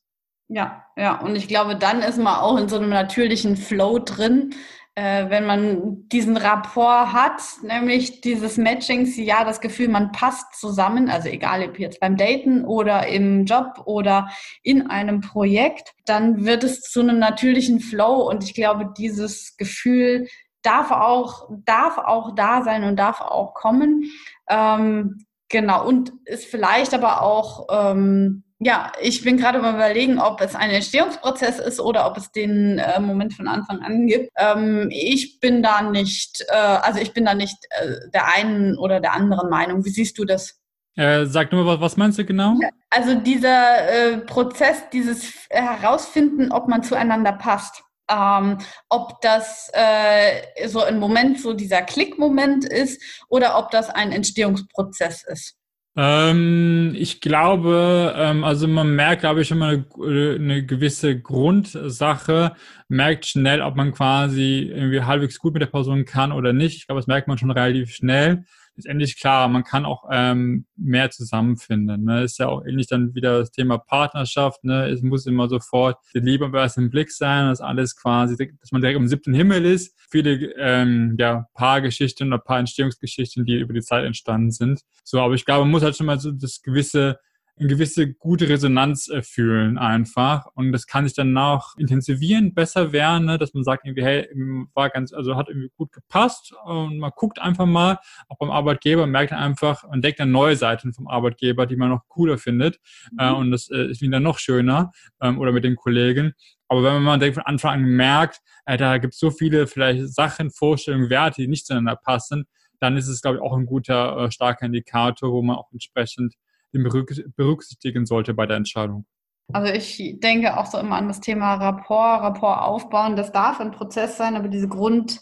Ja, 0.49 0.85
ja, 0.95 1.19
und 1.19 1.35
ich 1.35 1.47
glaube, 1.47 1.75
dann 1.75 2.01
ist 2.01 2.17
man 2.17 2.35
auch 2.35 2.57
in 2.57 2.69
so 2.69 2.77
einem 2.77 2.89
natürlichen 2.89 3.57
Flow 3.57 3.99
drin, 3.99 4.53
äh, 4.97 5.29
wenn 5.29 5.45
man 5.45 6.09
diesen 6.09 6.37
Rapport 6.37 7.13
hat, 7.13 7.39
nämlich 7.61 8.21
dieses 8.21 8.57
Matching, 8.57 9.05
ja, 9.23 9.43
das 9.43 9.61
Gefühl, 9.61 9.89
man 9.89 10.11
passt 10.11 10.59
zusammen, 10.59 11.07
also 11.07 11.29
egal 11.29 11.61
ob 11.69 11.77
jetzt 11.77 11.99
beim 11.99 12.17
Daten 12.17 12.65
oder 12.65 13.05
im 13.05 13.45
Job 13.45 13.83
oder 13.85 14.29
in 14.63 14.89
einem 14.89 15.21
Projekt, 15.21 15.93
dann 16.07 16.45
wird 16.45 16.63
es 16.63 16.81
zu 16.81 17.01
einem 17.01 17.19
natürlichen 17.19 17.79
Flow 17.79 18.27
und 18.27 18.43
ich 18.43 18.55
glaube, 18.55 18.91
dieses 18.97 19.55
Gefühl 19.55 20.27
darf 20.63 20.89
auch, 20.89 21.47
darf 21.63 21.99
auch 21.99 22.33
da 22.33 22.63
sein 22.63 22.83
und 22.83 22.95
darf 22.95 23.21
auch 23.21 23.53
kommen. 23.53 24.05
Ähm, 24.49 25.27
genau, 25.47 25.87
und 25.87 26.11
ist 26.25 26.45
vielleicht 26.45 26.95
aber 26.95 27.21
auch, 27.21 27.67
ähm, 27.69 28.45
ja, 28.59 28.91
ich 28.99 29.23
bin 29.23 29.37
gerade 29.37 29.59
mal 29.59 29.75
überlegen, 29.75 30.19
ob 30.19 30.41
es 30.41 30.55
ein 30.55 30.71
Entstehungsprozess 30.71 31.59
ist 31.59 31.79
oder 31.79 32.07
ob 32.07 32.17
es 32.17 32.31
den 32.31 32.79
äh, 32.79 32.99
Moment 32.99 33.35
von 33.35 33.47
Anfang 33.47 33.81
an 33.81 34.07
gibt. 34.07 34.31
Ähm, 34.35 34.89
ich 34.91 35.39
bin 35.39 35.61
da 35.61 35.83
nicht, 35.83 36.43
äh, 36.49 36.55
also 36.55 36.99
ich 36.99 37.13
bin 37.13 37.25
da 37.25 37.35
nicht 37.35 37.57
äh, 37.69 38.09
der 38.13 38.33
einen 38.33 38.75
oder 38.77 38.99
der 38.99 39.13
anderen 39.13 39.49
Meinung. 39.49 39.85
Wie 39.85 39.89
siehst 39.89 40.17
du 40.17 40.25
das? 40.25 40.59
Äh, 40.95 41.27
sag 41.27 41.51
nur 41.51 41.79
was 41.79 41.97
meinst 41.97 42.17
du 42.17 42.25
genau? 42.25 42.55
Also 42.89 43.13
dieser 43.13 44.13
äh, 44.13 44.17
Prozess, 44.17 44.89
dieses 44.91 45.31
Herausfinden, 45.51 46.51
ob 46.51 46.67
man 46.67 46.81
zueinander 46.81 47.33
passt. 47.33 47.83
Ähm, 48.09 48.57
ob 48.89 49.21
das 49.21 49.69
äh, 49.73 50.67
so 50.67 50.81
ein 50.81 50.97
Moment, 50.97 51.41
so 51.41 51.53
dieser 51.53 51.81
Klickmoment 51.81 52.65
ist 52.65 53.03
oder 53.27 53.59
ob 53.59 53.69
das 53.69 53.89
ein 53.89 54.13
Entstehungsprozess 54.13 55.23
ist. 55.25 55.57
Ähm, 55.99 56.93
ich 56.95 57.21
glaube, 57.21 58.13
ähm, 58.15 58.43
also 58.43 58.67
man 58.67 58.95
merkt, 58.95 59.21
glaube 59.21 59.41
ich, 59.41 59.53
mal 59.53 59.83
eine, 59.99 60.35
eine, 60.35 60.63
gewisse 60.63 61.19
Grundsache, 61.19 62.53
merkt 62.87 63.25
schnell, 63.25 63.61
ob 63.61 63.75
man 63.75 63.91
quasi 63.93 64.71
irgendwie 64.71 65.01
halbwegs 65.01 65.39
gut 65.39 65.53
mit 65.53 65.63
der 65.63 65.67
Person 65.67 66.05
kann 66.05 66.31
oder 66.31 66.53
nicht. 66.53 66.77
Ich 66.77 66.85
glaube, 66.85 67.01
das 67.01 67.07
merkt 67.07 67.27
man 67.27 67.39
schon 67.39 67.49
relativ 67.49 67.95
schnell 67.95 68.45
letztendlich 68.77 69.19
klar, 69.19 69.47
man 69.47 69.63
kann 69.63 69.85
auch 69.85 70.05
ähm, 70.11 70.65
mehr 70.75 71.09
zusammenfinden. 71.09 72.05
Ne? 72.05 72.23
Ist 72.23 72.39
ja 72.39 72.47
auch 72.47 72.63
ähnlich 72.65 72.87
dann 72.87 73.13
wieder 73.15 73.39
das 73.39 73.51
Thema 73.51 73.77
Partnerschaft. 73.77 74.63
Ne? 74.63 74.87
Es 74.87 75.01
muss 75.01 75.25
immer 75.25 75.49
sofort 75.49 75.97
die 76.13 76.19
Liebe 76.19 76.45
am 76.45 76.53
ersten 76.53 76.89
Blick 76.89 77.11
sein, 77.11 77.47
dass 77.47 77.59
alles 77.59 77.95
quasi, 77.95 78.37
dass 78.37 78.71
man 78.71 78.81
direkt 78.81 78.99
im 78.99 79.07
siebten 79.07 79.33
Himmel 79.33 79.65
ist. 79.65 79.97
Viele 80.09 80.53
ähm, 80.57 81.15
ja, 81.19 81.47
Paargeschichten 81.55 82.27
oder 82.27 82.37
Paarentstehungsgeschichten, 82.37 83.45
die 83.45 83.55
über 83.55 83.73
die 83.73 83.81
Zeit 83.81 84.05
entstanden 84.05 84.51
sind. 84.51 84.81
So, 85.03 85.19
aber 85.19 85.33
ich 85.33 85.45
glaube, 85.45 85.65
man 85.65 85.71
muss 85.71 85.83
halt 85.83 85.97
schon 85.97 86.05
mal 86.05 86.19
so 86.19 86.31
das 86.31 86.61
gewisse 86.61 87.19
eine 87.59 87.67
gewisse 87.67 88.13
gute 88.13 88.49
Resonanz 88.49 89.09
äh, 89.09 89.21
fühlen 89.21 89.77
einfach. 89.77 90.45
Und 90.53 90.71
das 90.71 90.85
kann 90.87 91.05
sich 91.05 91.15
dann 91.15 91.37
auch 91.37 91.75
intensivieren, 91.77 92.53
besser 92.53 92.91
werden, 92.91 93.25
ne? 93.25 93.37
dass 93.37 93.53
man 93.53 93.63
sagt 93.63 93.85
irgendwie, 93.85 94.03
hey, 94.03 94.29
war 94.73 94.89
ganz, 94.89 95.13
also 95.13 95.35
hat 95.35 95.49
irgendwie 95.49 95.71
gut 95.75 95.91
gepasst 95.91 96.53
und 96.65 96.99
man 96.99 97.11
guckt 97.15 97.39
einfach 97.39 97.65
mal, 97.65 97.99
auch 98.29 98.37
beim 98.37 98.51
Arbeitgeber, 98.51 99.07
merkt 99.07 99.33
einfach, 99.33 99.83
entdeckt 99.91 100.19
dann 100.19 100.31
neue 100.31 100.55
Seiten 100.55 100.93
vom 100.93 101.07
Arbeitgeber, 101.07 101.65
die 101.65 101.75
man 101.75 101.89
noch 101.89 102.07
cooler 102.07 102.37
findet. 102.37 102.79
Mhm. 103.11 103.19
Äh, 103.19 103.31
und 103.31 103.51
das 103.51 103.69
äh, 103.69 103.89
ist 103.89 104.01
wieder 104.01 104.19
noch 104.19 104.39
schöner 104.39 104.91
ähm, 105.21 105.39
oder 105.39 105.51
mit 105.51 105.63
den 105.63 105.75
Kollegen. 105.75 106.33
Aber 106.67 106.83
wenn 106.83 107.01
man 107.01 107.19
direkt 107.19 107.35
von 107.35 107.45
Anfang 107.45 107.73
an 107.73 107.83
merkt, 107.83 108.41
äh, 108.65 108.77
da 108.77 108.97
gibt 108.97 109.13
es 109.13 109.19
so 109.19 109.31
viele 109.31 109.67
vielleicht 109.67 110.13
Sachen, 110.13 110.51
Vorstellungen, 110.51 111.09
Werte, 111.09 111.41
die 111.41 111.47
nicht 111.47 111.65
zueinander 111.65 111.95
passen, 111.95 112.45
dann 112.79 112.97
ist 112.97 113.07
es, 113.07 113.21
glaube 113.21 113.37
ich, 113.37 113.43
auch 113.43 113.57
ein 113.57 113.65
guter, 113.65 114.17
äh, 114.17 114.31
starker 114.31 114.65
Indikator, 114.65 115.31
wo 115.31 115.41
man 115.41 115.55
auch 115.55 115.71
entsprechend 115.71 116.35
berücksichtigen 116.71 118.05
sollte 118.05 118.33
bei 118.33 118.45
der 118.45 118.57
Entscheidung? 118.57 119.05
Also 119.53 119.71
ich 119.73 120.19
denke 120.19 120.57
auch 120.57 120.65
so 120.65 120.77
immer 120.77 120.97
an 120.97 121.07
das 121.07 121.21
Thema 121.21 121.55
Rapport, 121.55 122.21
Rapport 122.21 122.61
aufbauen. 122.61 123.15
Das 123.15 123.31
darf 123.31 123.61
ein 123.61 123.71
Prozess 123.71 124.17
sein, 124.17 124.35
aber 124.35 124.49
diese 124.49 124.67
Grund, 124.67 125.21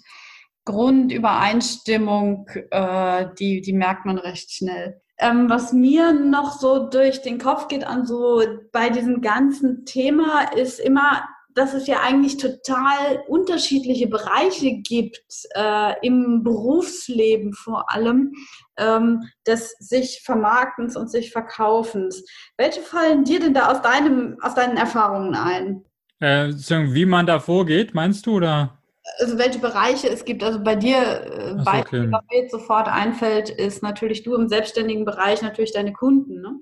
Grundübereinstimmung, 0.66 2.48
äh, 2.72 3.28
die, 3.38 3.62
die 3.62 3.74
merkt 3.74 4.06
man 4.06 4.18
recht 4.18 4.52
schnell. 4.52 5.00
Ähm, 5.18 5.50
was 5.50 5.72
mir 5.72 6.12
noch 6.12 6.54
so 6.60 6.90
durch 6.90 7.22
den 7.22 7.38
Kopf 7.38 7.68
geht 7.68 7.86
an 7.86 8.06
so 8.06 8.42
bei 8.74 8.90
diesem 8.90 9.22
ganzen 9.22 9.86
Thema 9.86 10.42
ist 10.56 10.80
immer 10.80 11.24
dass 11.56 11.74
es 11.74 11.88
ja 11.88 12.02
eigentlich 12.02 12.38
total 12.38 13.24
unterschiedliche 13.28 14.08
Bereiche 14.08 14.74
gibt 14.74 15.24
äh, 15.56 15.94
im 16.06 16.44
Berufsleben 16.44 17.54
vor 17.54 17.90
allem 17.92 18.34
ähm, 18.78 19.24
des 19.48 19.72
sich 19.80 20.22
Vermarktens 20.24 20.98
und 20.98 21.10
sich 21.10 21.32
Verkaufens. 21.32 22.26
Welche 22.58 22.82
fallen 22.82 23.24
dir 23.24 23.40
denn 23.40 23.54
da 23.54 23.72
aus, 23.72 23.82
deinem, 23.82 24.38
aus 24.42 24.54
deinen 24.54 24.78
Erfahrungen 24.78 25.34
ein? 25.34 25.86
Äh, 26.20 26.50
wie 26.50 27.06
man 27.06 27.26
da 27.26 27.40
vorgeht, 27.40 27.94
meinst 27.94 28.26
du, 28.26 28.36
oder? 28.36 28.78
Also 29.20 29.38
welche 29.38 29.60
Bereiche 29.60 30.10
es 30.10 30.26
gibt. 30.26 30.44
Also 30.44 30.62
bei 30.62 30.76
dir, 30.76 30.98
äh, 30.98 31.50
so, 31.52 31.72
okay. 31.72 32.12
was 32.12 32.22
mir 32.30 32.42
jetzt 32.42 32.52
sofort 32.52 32.88
einfällt, 32.88 33.50
ist 33.50 33.82
natürlich 33.82 34.24
du 34.24 34.36
im 34.36 34.50
selbstständigen 34.50 35.06
Bereich 35.06 35.42
natürlich 35.42 35.72
deine 35.72 35.94
Kunden. 35.94 36.42
Ne? 36.42 36.60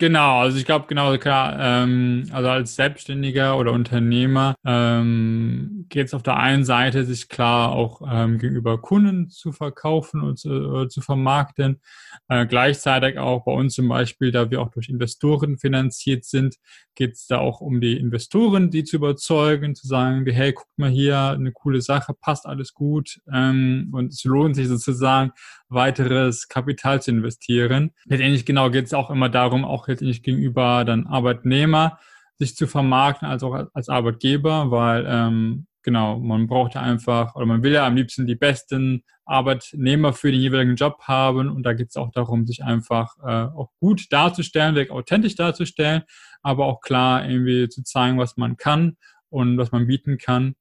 Genau, 0.00 0.38
also 0.40 0.56
ich 0.56 0.64
glaube 0.64 0.86
genau 0.88 1.14
klar, 1.18 1.58
ähm, 1.60 2.24
also 2.32 2.48
als 2.48 2.74
Selbstständiger 2.74 3.58
oder 3.58 3.72
Unternehmer 3.72 4.54
ähm, 4.64 5.84
geht 5.90 6.06
es 6.06 6.14
auf 6.14 6.22
der 6.22 6.38
einen 6.38 6.64
Seite 6.64 7.04
sich 7.04 7.28
klar 7.28 7.72
auch 7.72 8.00
ähm, 8.10 8.38
gegenüber 8.38 8.80
Kunden 8.80 9.28
zu 9.28 9.52
verkaufen 9.52 10.22
und 10.22 10.38
zu, 10.38 10.84
äh, 10.84 10.88
zu 10.88 11.02
vermarkten. 11.02 11.82
Äh, 12.28 12.46
gleichzeitig 12.46 13.18
auch 13.18 13.44
bei 13.44 13.52
uns 13.52 13.74
zum 13.74 13.88
Beispiel, 13.88 14.30
da 14.32 14.50
wir 14.50 14.62
auch 14.62 14.70
durch 14.70 14.88
Investoren 14.88 15.58
finanziert 15.58 16.24
sind, 16.24 16.56
geht 16.94 17.12
es 17.12 17.26
da 17.26 17.36
auch 17.38 17.60
um 17.60 17.82
die 17.82 17.98
Investoren, 17.98 18.70
die 18.70 18.84
zu 18.84 18.96
überzeugen, 18.96 19.74
zu 19.74 19.86
sagen, 19.86 20.24
hey, 20.26 20.54
guck 20.54 20.66
mal 20.78 20.88
hier, 20.88 21.18
eine 21.18 21.52
coole 21.52 21.82
Sache, 21.82 22.14
passt 22.18 22.46
alles 22.46 22.72
gut 22.72 23.20
ähm, 23.30 23.90
und 23.92 24.14
es 24.14 24.24
lohnt 24.24 24.56
sich 24.56 24.68
sozusagen 24.68 25.32
weiteres 25.70 26.48
Kapital 26.48 27.00
zu 27.00 27.12
investieren. 27.12 27.92
Letztendlich 28.04 28.44
genau 28.44 28.70
geht 28.70 28.86
es 28.86 28.94
auch 28.94 29.10
immer 29.10 29.28
darum, 29.28 29.64
auch 29.64 29.88
letztendlich 29.88 30.22
gegenüber 30.22 30.84
dann 30.84 31.06
Arbeitnehmer 31.06 31.98
sich 32.38 32.56
zu 32.56 32.66
vermarkten, 32.66 33.28
als 33.28 33.42
auch 33.42 33.66
als 33.72 33.88
Arbeitgeber, 33.88 34.70
weil 34.70 35.06
ähm, 35.06 35.66
genau, 35.82 36.18
man 36.18 36.46
braucht 36.46 36.74
ja 36.74 36.82
einfach 36.82 37.34
oder 37.36 37.46
man 37.46 37.62
will 37.62 37.72
ja 37.72 37.86
am 37.86 37.96
liebsten 37.96 38.26
die 38.26 38.34
besten 38.34 39.04
Arbeitnehmer 39.24 40.12
für 40.12 40.32
den 40.32 40.40
jeweiligen 40.40 40.74
Job 40.74 41.02
haben 41.02 41.48
und 41.48 41.62
da 41.62 41.72
geht 41.72 41.90
es 41.90 41.96
auch 41.96 42.10
darum, 42.10 42.46
sich 42.46 42.64
einfach 42.64 43.16
äh, 43.22 43.54
auch 43.54 43.70
gut 43.78 44.06
darzustellen, 44.10 44.74
wirklich 44.74 44.90
authentisch 44.90 45.36
darzustellen, 45.36 46.02
aber 46.42 46.66
auch 46.66 46.80
klar 46.80 47.28
irgendwie 47.28 47.68
zu 47.68 47.82
zeigen, 47.84 48.18
was 48.18 48.36
man 48.36 48.56
kann 48.56 48.96
und 49.28 49.58
was 49.58 49.70
man 49.70 49.86
bieten 49.86 50.18
kann. 50.18 50.54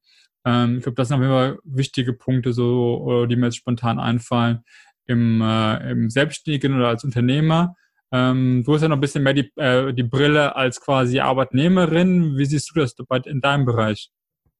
Ähm, 0.45 0.77
ich 0.77 0.83
glaube, 0.83 0.95
das 0.95 1.07
sind 1.07 1.17
auf 1.17 1.21
jeden 1.21 1.33
Fall 1.33 1.59
wichtige 1.63 2.13
Punkte, 2.13 2.53
so, 2.53 3.25
die 3.25 3.35
mir 3.35 3.47
jetzt 3.47 3.57
spontan 3.57 3.99
einfallen, 3.99 4.63
im, 5.09 5.41
äh, 5.41 5.91
im 5.91 6.09
Selbstständigen 6.09 6.75
oder 6.75 6.87
als 6.89 7.03
Unternehmer. 7.03 7.75
Ähm, 8.11 8.63
du 8.65 8.73
hast 8.73 8.81
ja 8.81 8.87
noch 8.87 8.97
ein 8.97 9.01
bisschen 9.01 9.23
mehr 9.23 9.33
die, 9.33 9.51
äh, 9.55 9.93
die 9.93 10.03
Brille 10.03 10.55
als 10.55 10.79
quasi 10.79 11.19
Arbeitnehmerin. 11.19 12.37
Wie 12.37 12.45
siehst 12.45 12.71
du 12.73 12.79
das 12.79 12.95
in 13.25 13.41
deinem 13.41 13.65
Bereich? 13.65 14.09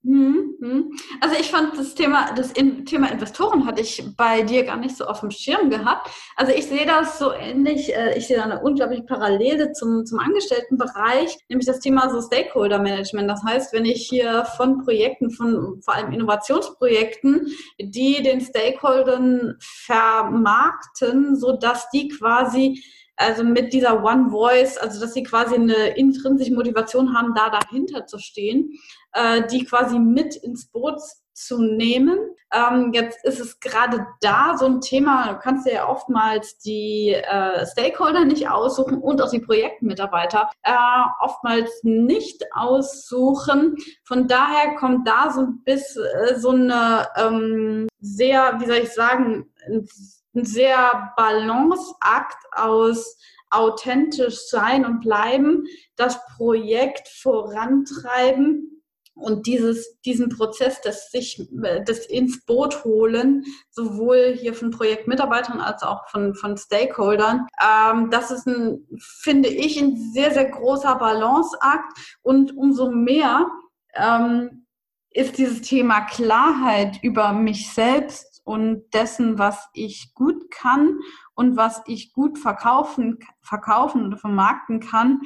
Mhm, 0.02 0.56
mhm. 0.60 0.92
Also 1.20 1.36
ich 1.38 1.52
fand 1.52 1.78
das 1.78 1.94
Thema, 1.94 2.32
das 2.34 2.54
Thema 2.54 3.12
Investoren 3.12 3.66
hatte 3.66 3.82
ich 3.82 4.02
bei 4.16 4.44
dir 4.44 4.64
gar 4.64 4.78
nicht 4.78 4.96
so 4.96 5.06
auf 5.06 5.20
dem 5.20 5.30
Schirm 5.30 5.70
gehabt. 5.70 6.10
Also 6.38 6.54
ich 6.54 6.68
sehe 6.68 6.86
das 6.86 7.20
so 7.20 7.34
ähnlich, 7.34 7.94
äh, 7.94 8.18
ich 8.18 8.28
sehe 8.28 8.38
da 8.38 8.44
eine 8.44 8.62
unglaubliche 8.62 9.04
Parallele 9.04 9.74
zum, 9.74 10.06
zum 10.06 10.20
Angestelltenbereich, 10.20 11.38
nämlich 11.50 11.68
das 11.68 11.82
Thema 11.82 12.10
so 12.10 12.22
Stakeholder 12.22 12.80
Management. 12.80 13.30
Das 13.30 13.44
heißt, 13.44 13.74
wenn 13.74 13.84
ich 13.84 14.08
hier 14.08 14.46
von 14.56 14.78
Projekten, 14.86 15.32
von 15.32 15.82
vor 15.82 15.96
allem 15.96 16.14
Innovationsprojekten, 16.14 17.48
die 17.82 18.24
den 18.24 18.40
Stakeholdern 18.40 19.58
vermarkten, 19.60 21.36
so 21.36 21.58
dass 21.58 21.90
die 21.90 22.08
quasi 22.08 22.82
also 23.20 23.44
mit 23.44 23.74
dieser 23.74 24.02
One 24.02 24.30
Voice, 24.30 24.78
also 24.78 25.02
dass 25.02 25.14
sie 25.14 25.24
quasi 25.24 25.56
eine 25.56 25.98
intrinsische 25.98 26.54
Motivation 26.54 27.14
haben, 27.14 27.34
da 27.36 27.50
dahinter 27.50 28.06
zu 28.06 28.18
stehen, 28.18 28.80
äh, 29.14 29.48
die 29.48 29.66
quasi 29.66 30.00
mit 30.00 30.36
ins 30.36 30.68
Boot 30.68 31.00
zu 31.40 31.62
nehmen. 31.62 32.18
Ähm, 32.52 32.92
jetzt 32.94 33.24
ist 33.24 33.40
es 33.40 33.60
gerade 33.60 34.06
da 34.22 34.58
so 34.58 34.66
ein 34.66 34.82
Thema, 34.82 35.34
du 35.34 35.40
kannst 35.40 35.68
ja 35.68 35.88
oftmals 35.88 36.58
die 36.58 37.14
äh, 37.14 37.66
Stakeholder 37.66 38.26
nicht 38.26 38.50
aussuchen 38.50 38.98
und 38.98 39.22
auch 39.22 39.30
die 39.30 39.40
Projektmitarbeiter 39.40 40.50
äh, 40.64 40.74
oftmals 41.22 41.72
nicht 41.84 42.44
aussuchen. 42.54 43.78
Von 44.04 44.28
daher 44.28 44.76
kommt 44.76 45.08
da 45.08 45.32
so 45.32 45.42
ein 45.42 45.64
bisschen 45.64 46.04
äh, 46.04 46.40
so 46.40 46.50
eine 46.50 47.08
ähm, 47.16 47.88
sehr, 48.02 48.60
wie 48.60 48.66
soll 48.66 48.78
ich 48.78 48.92
sagen, 48.92 49.54
ein 49.66 49.88
sehr 50.34 51.14
Balanceakt 51.16 52.38
aus 52.52 53.18
authentisch 53.52 54.48
sein 54.48 54.86
und 54.86 55.00
bleiben, 55.00 55.66
das 55.96 56.20
Projekt 56.36 57.08
vorantreiben 57.08 58.79
und 59.20 59.48
dieses, 59.48 60.00
diesen 60.02 60.30
Prozess 60.30 60.82
des 60.82 61.12
sich, 61.12 61.48
des 61.88 62.06
ins 62.06 62.46
Boot 62.46 62.84
holen, 62.84 63.44
sowohl 63.70 64.36
hier 64.40 64.54
von 64.54 64.72
Projektmitarbeitern 64.72 65.60
als 65.60 65.84
auch 65.84 66.08
von, 66.10 66.36
von 66.36 66.58
Stakeholdern, 66.58 67.48
ähm, 67.62 68.10
das 68.10 68.32
ist 68.32 68.48
ein, 68.48 68.86
finde 69.00 69.50
ich, 69.50 69.80
ein 69.80 69.98
sehr, 70.14 70.32
sehr 70.32 70.50
großer 70.50 70.96
Balanceakt. 70.96 72.18
Und 72.22 72.56
umso 72.56 72.92
mehr 72.92 73.48
ähm, 73.96 74.66
ist 75.12 75.38
dieses 75.38 75.62
Thema 75.62 76.02
Klarheit 76.02 77.00
über 77.02 77.34
mich 77.34 77.74
selbst 77.74 78.42
und 78.46 78.90
dessen, 78.94 79.38
was 79.38 79.70
ich 79.74 80.14
gut 80.14 80.50
kann 80.52 81.00
und 81.36 81.58
was 81.58 81.82
ich 81.88 82.14
gut 82.14 82.38
verkaufen, 82.38 83.20
verkaufen 83.42 84.08
oder 84.08 84.18
vermarkten 84.18 84.80
kann, 84.80 85.22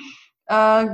äh, 0.48 0.88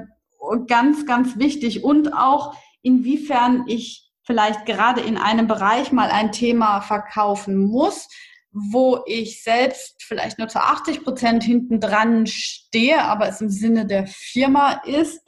ganz, 0.68 1.06
ganz 1.06 1.38
wichtig. 1.38 1.84
Und 1.84 2.14
auch 2.14 2.56
inwiefern 2.82 3.66
ich 3.68 4.10
vielleicht 4.24 4.66
gerade 4.66 5.02
in 5.02 5.18
einem 5.18 5.48
Bereich 5.48 5.92
mal 5.92 6.10
ein 6.10 6.32
Thema 6.32 6.82
verkaufen 6.82 7.58
muss, 7.58 8.08
wo 8.52 9.04
ich 9.06 9.44
selbst 9.44 10.04
vielleicht 10.04 10.40
nur 10.40 10.48
zu 10.48 10.60
80 10.60 11.04
Prozent 11.04 11.44
hinten 11.44 11.80
dran 11.80 12.26
stehe, 12.28 13.04
aber 13.04 13.28
es 13.28 13.42
im 13.42 13.50
Sinne 13.50 13.86
der 13.86 14.08
Firma 14.08 14.82
ist. 14.86 15.22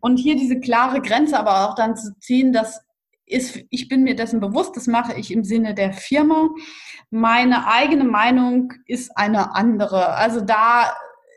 Und 0.00 0.16
hier 0.16 0.36
diese 0.36 0.60
klare 0.60 1.00
Grenze 1.00 1.38
aber 1.38 1.68
auch 1.68 1.74
dann 1.74 1.96
zu 1.96 2.18
ziehen, 2.18 2.52
dass 2.52 2.80
ist, 3.32 3.64
ich 3.70 3.88
bin 3.88 4.02
mir 4.02 4.14
dessen 4.14 4.40
bewusst, 4.40 4.76
das 4.76 4.86
mache 4.86 5.14
ich 5.14 5.32
im 5.32 5.44
Sinne 5.44 5.74
der 5.74 5.92
Firma. 5.92 6.50
Meine 7.10 7.66
eigene 7.66 8.04
Meinung 8.04 8.72
ist 8.86 9.16
eine 9.16 9.54
andere. 9.54 10.14
Also 10.14 10.40
da 10.40 10.92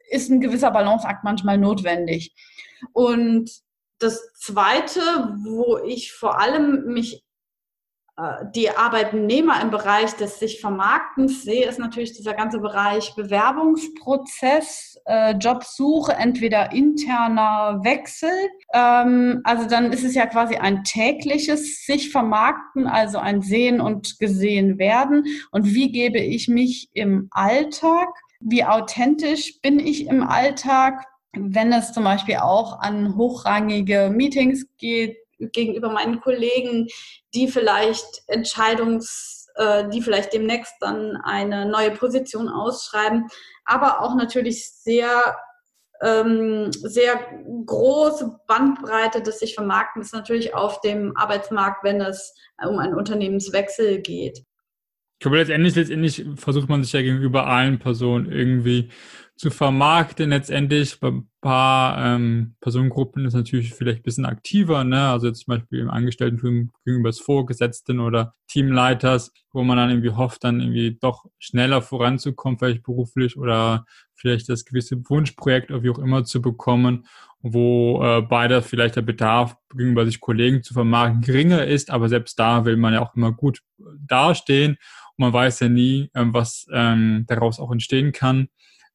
ist 0.10 0.30
ein 0.30 0.42
gewisser 0.42 0.72
Balanceakt 0.72 1.24
manchmal 1.24 1.58
notwendig. 1.58 2.36
Und 2.94 3.50
das 4.06 4.34
Zweite, 4.34 5.02
wo 5.44 5.80
ich 5.80 6.14
vor 6.14 6.40
allem 6.40 6.86
mich 6.86 7.26
äh, 8.18 8.46
die 8.56 8.70
Arbeitnehmer 8.70 9.60
im 9.62 9.72
Bereich 9.72 10.14
des 10.14 10.40
sich 10.40 10.62
Vermarktens 10.62 11.44
sehe, 11.44 11.68
ist 11.68 11.80
natürlich 11.80 12.14
dieser 12.14 12.34
ganze 12.34 12.60
Bereich 12.60 13.16
Bewerbungsprozess, 13.16 15.02
äh, 15.06 15.32
Jobsuche, 15.32 16.14
entweder 16.14 16.72
interner 16.72 17.80
Wechsel. 17.84 18.30
Ähm, 18.74 19.42
also 19.44 19.68
dann 19.68 19.92
ist 19.92 20.04
es 20.04 20.14
ja 20.14 20.28
quasi 20.28 20.56
ein 20.56 20.84
tägliches 20.84 21.86
sich 21.86 22.12
vermarkten, 22.12 22.88
also 22.88 23.18
ein 23.18 23.42
Sehen 23.42 23.82
und 23.82 24.20
gesehen 24.20 24.78
werden. 24.78 25.26
Und 25.52 25.74
wie 25.74 25.92
gebe 25.92 26.20
ich 26.20 26.48
mich 26.48 26.90
im 26.94 27.28
Alltag? 27.32 28.10
Wie 28.40 28.64
authentisch 28.64 29.60
bin 29.62 29.80
ich 29.80 30.08
im 30.08 30.22
Alltag? 30.22 31.06
Wenn 31.38 31.74
es 31.74 31.94
zum 31.94 32.04
Beispiel 32.04 32.38
auch 32.38 32.80
an 32.80 33.16
hochrangige 33.16 34.12
Meetings 34.14 34.66
geht, 34.78 35.18
gegenüber 35.38 35.90
meinen 35.90 36.22
Kollegen, 36.22 36.88
die 37.34 37.48
vielleicht 37.48 38.24
Entscheidungs, 38.28 39.48
äh, 39.56 39.90
die 39.90 40.02
vielleicht 40.02 40.34
demnächst 40.34 40.76
dann 40.80 41.18
eine 41.18 41.66
neue 41.66 41.92
Position 41.92 42.48
ausschreiben, 42.48 43.28
aber 43.66 44.02
auch 44.02 44.16
natürlich 44.16 44.70
sehr 44.70 45.38
ähm, 46.02 46.72
sehr 46.72 47.20
große 47.66 48.38
Bandbreite 48.48 49.22
des 49.22 49.40
sich 49.40 49.56
vermarkten 49.56 50.02
ist 50.02 50.14
natürlich 50.14 50.54
auf 50.54 50.82
dem 50.82 51.16
Arbeitsmarkt, 51.16 51.84
wenn 51.84 52.02
es 52.02 52.34
um 52.68 52.80
einen 52.80 52.96
Unternehmenswechsel 52.96 54.02
geht. 54.02 54.44
Ich 55.18 55.20
glaube, 55.20 55.38
letztendlich, 55.38 55.76
letztendlich 55.76 56.26
versucht 56.36 56.68
man 56.70 56.84
sich 56.84 56.92
ja 56.94 57.02
gegenüber 57.02 57.48
allen 57.48 57.80
Personen 57.80 58.32
irgendwie 58.32 58.90
zu 59.38 59.50
vermarkten. 59.50 60.30
Letztendlich 60.30 61.00
bei 61.00 61.10
ein 61.10 61.30
paar 61.42 62.16
ähm, 62.16 62.56
Personengruppen 62.62 63.26
ist 63.26 63.34
natürlich 63.34 63.74
vielleicht 63.74 64.00
ein 64.00 64.04
bisschen 64.04 64.26
aktiver, 64.26 64.84
ne? 64.84 65.10
Also 65.10 65.28
jetzt 65.28 65.46
zum 65.46 65.56
Beispiel 65.56 65.80
im 65.80 65.90
Angestellten 65.90 66.72
gegenüber 66.86 67.10
des 67.10 67.20
Vorgesetzten 67.20 68.00
oder 68.00 68.34
Teamleiters, 68.48 69.32
wo 69.52 69.64
man 69.64 69.78
dann 69.78 69.90
irgendwie 69.90 70.12
hofft, 70.12 70.44
dann 70.44 70.62
irgendwie 70.62 70.98
doch 71.00 71.26
schneller 71.40 71.82
voranzukommen, 71.82 72.58
vielleicht 72.60 72.84
beruflich 72.84 73.38
oder 73.38 73.86
vielleicht 74.16 74.48
das 74.50 74.66
gewisse 74.66 74.98
Wunschprojekt 75.10 75.72
oder 75.72 75.84
wie 75.84 75.90
auch 75.90 76.00
immer 76.00 76.24
zu 76.24 76.42
bekommen, 76.42 77.06
wo 77.42 78.02
äh, 78.04 78.22
beide 78.22 78.62
vielleicht 78.62 78.96
der 78.96 79.02
Bedarf 79.02 79.58
gegenüber 79.70 80.06
sich 80.06 80.20
Kollegen 80.20 80.64
zu 80.64 80.74
vermarkten 80.74 81.22
geringer 81.22 81.66
ist, 81.66 81.92
aber 81.92 82.10
selbst 82.10 82.40
da 82.40 82.66
will 82.66 82.78
man 82.78 82.94
ja 82.94 83.02
auch 83.02 83.16
immer 83.16 83.34
gut 83.34 83.60
dastehen 84.08 84.72
und 85.18 85.18
man 85.18 85.34
weiß 85.34 85.62
ja 85.62 85.70
nie, 85.70 86.10
ähm, 86.16 86.34
was 86.34 86.68
ähm, 86.72 87.26
daraus 87.28 87.60
auch 87.60 87.72
entstehen 87.72 88.12
kann. 88.12 88.50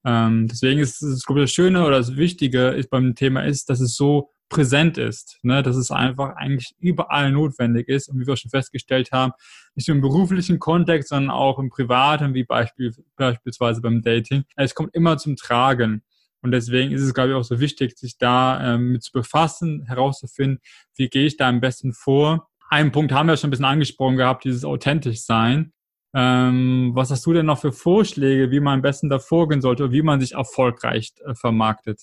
Ähm, 0.05 0.49
deswegen 0.49 0.81
ist 0.81 1.03
es, 1.03 1.25
glaube 1.25 1.41
ich, 1.41 1.45
das 1.45 1.53
Schöne 1.53 1.85
oder 1.85 1.99
das 1.99 2.17
Wichtige 2.17 2.69
ist 2.69 2.91
beim 2.91 3.15
Thema 3.15 3.45
ist, 3.45 3.69
dass 3.69 3.81
es 3.81 3.97
so 3.97 4.31
präsent 4.51 4.99
ist, 4.99 5.39
ne? 5.43 5.63
dass 5.63 5.77
es 5.77 5.91
einfach 5.91 6.37
eigentlich 6.37 6.75
überall 6.79 7.31
notwendig 7.33 7.89
ist 7.89 8.09
und 8.09 8.19
wie 8.19 8.27
wir 8.27 8.37
schon 8.37 8.51
festgestellt 8.51 9.13
haben, 9.13 9.33
nicht 9.75 9.89
nur 9.89 9.95
im 9.95 10.03
beruflichen 10.03 10.59
Kontext, 10.59 11.11
sondern 11.11 11.31
auch 11.31 11.59
im 11.59 11.71
privaten, 11.71 12.35
wie 12.35 12.45
Beispiel, 12.45 12.93
beispielsweise 13.17 13.81
beim 13.81 14.03
Dating. 14.03 14.45
Es 14.57 14.75
kommt 14.75 14.95
immer 14.95 15.17
zum 15.17 15.37
Tragen. 15.37 16.03
Und 16.43 16.53
deswegen 16.53 16.93
ist 16.93 17.03
es, 17.03 17.15
glaube 17.15 17.31
ich, 17.31 17.35
auch 17.37 17.45
so 17.45 17.61
wichtig, 17.61 17.97
sich 17.99 18.19
da 18.19 18.75
ähm, 18.75 18.93
mit 18.93 19.03
zu 19.03 19.13
befassen, 19.13 19.85
herauszufinden, 19.87 20.61
wie 20.97 21.09
gehe 21.09 21.27
ich 21.27 21.37
da 21.37 21.49
am 21.49 21.61
besten 21.61 21.93
vor. 21.93 22.50
Einen 22.71 22.93
Punkt 22.93 23.13
haben 23.13 23.29
wir 23.29 23.37
schon 23.37 23.49
ein 23.49 23.51
bisschen 23.51 23.65
angesprochen 23.65 24.17
gehabt, 24.17 24.45
dieses 24.45 24.65
authentisch 24.65 25.23
sein. 25.23 25.73
Ähm, 26.15 26.93
was 26.95 27.11
hast 27.11 27.27
du 27.27 27.33
denn 27.33 27.47
noch 27.47 27.59
für 27.59 27.73
Vorschläge, 27.73 28.51
wie 28.51 28.61
man 28.61 28.75
am 28.75 28.83
besten 28.83 29.09
da 29.09 29.19
vorgehen 29.19 29.61
sollte, 29.61 29.93
wie 29.93 30.03
man 30.03 30.21
sich 30.21 30.33
erfolgreich 30.33 31.13
äh, 31.25 31.35
vermarktet? 31.35 32.01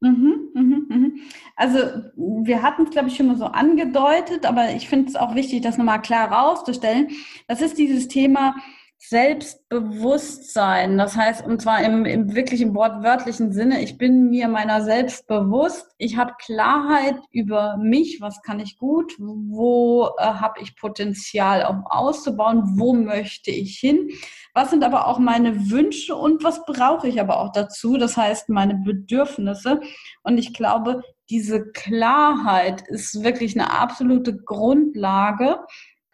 Mhm, 0.00 0.50
mhm, 0.54 0.86
mhm. 0.88 1.20
Also 1.54 1.78
wir 2.44 2.62
hatten 2.62 2.84
es, 2.84 2.90
glaube 2.90 3.08
ich, 3.08 3.16
schon 3.16 3.28
mal 3.28 3.36
so 3.36 3.46
angedeutet, 3.46 4.44
aber 4.44 4.74
ich 4.74 4.88
finde 4.88 5.08
es 5.08 5.16
auch 5.16 5.34
wichtig, 5.34 5.62
das 5.62 5.78
nochmal 5.78 6.02
klar 6.02 6.30
rauszustellen. 6.30 7.08
Das 7.46 7.62
ist 7.62 7.78
dieses 7.78 8.08
Thema, 8.08 8.54
Selbstbewusstsein. 8.98 10.98
Das 10.98 11.16
heißt, 11.16 11.46
und 11.46 11.62
zwar 11.62 11.84
im, 11.84 12.04
im 12.06 12.34
wirklich 12.34 12.66
wortwörtlichen 12.74 13.52
Sinne, 13.52 13.82
ich 13.82 13.98
bin 13.98 14.30
mir 14.30 14.48
meiner 14.48 14.82
selbst 14.82 15.26
bewusst. 15.26 15.86
Ich 15.98 16.16
habe 16.16 16.32
Klarheit 16.44 17.16
über 17.30 17.76
mich, 17.76 18.20
was 18.20 18.42
kann 18.42 18.58
ich 18.58 18.78
gut, 18.78 19.14
wo 19.18 20.10
äh, 20.18 20.24
habe 20.24 20.60
ich 20.60 20.76
Potenzial, 20.76 21.66
um 21.70 21.86
auszubauen, 21.86 22.78
wo 22.78 22.94
möchte 22.94 23.50
ich 23.50 23.78
hin, 23.78 24.10
was 24.54 24.70
sind 24.70 24.82
aber 24.82 25.06
auch 25.06 25.18
meine 25.18 25.70
Wünsche 25.70 26.16
und 26.16 26.42
was 26.42 26.64
brauche 26.64 27.06
ich 27.06 27.20
aber 27.20 27.40
auch 27.40 27.52
dazu, 27.52 27.98
das 27.98 28.16
heißt 28.16 28.48
meine 28.48 28.76
Bedürfnisse. 28.76 29.80
Und 30.22 30.38
ich 30.38 30.54
glaube, 30.54 31.02
diese 31.30 31.70
Klarheit 31.70 32.82
ist 32.88 33.22
wirklich 33.22 33.54
eine 33.54 33.78
absolute 33.78 34.36
Grundlage 34.36 35.58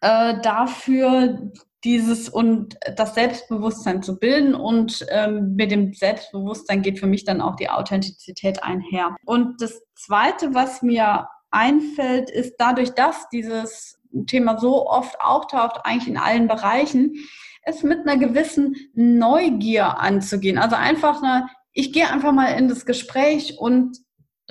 äh, 0.01 0.41
dafür, 0.43 1.53
dieses 1.85 2.29
und 2.29 2.77
das 2.97 3.15
Selbstbewusstsein 3.15 4.03
zu 4.03 4.19
bilden 4.19 4.55
und 4.55 5.05
ähm, 5.11 5.55
mit 5.57 5.71
dem 5.71 5.93
Selbstbewusstsein 5.93 6.83
geht 6.83 6.99
für 6.99 7.07
mich 7.07 7.25
dann 7.25 7.41
auch 7.41 7.57
die 7.57 7.71
Authentizität 7.71 8.63
einher. 8.63 9.17
Und 9.25 9.61
das 9.61 9.83
Zweite, 9.95 10.55
was 10.55 10.83
mir 10.83 11.29
einfällt, 11.51 12.31
ist 12.31 12.55
dadurch, 12.59 12.91
dass 12.91 13.29
dieses 13.31 13.99
Thema 14.27 14.59
so 14.59 14.89
oft 14.89 15.21
auftaucht, 15.21 15.81
eigentlich 15.85 16.09
in 16.09 16.19
allen 16.19 16.49
Bereichen, 16.49 17.15
es 17.63 17.83
mit 17.83 18.01
einer 18.01 18.17
gewissen 18.17 18.77
Neugier 18.95 19.99
anzugehen. 19.99 20.59
Also 20.59 20.77
einfach 20.77 21.23
eine, 21.23 21.49
ich 21.73 21.93
gehe 21.93 22.11
einfach 22.11 22.33
mal 22.33 22.59
in 22.59 22.69
das 22.69 22.87
Gespräch 22.87 23.59
und 23.59 23.99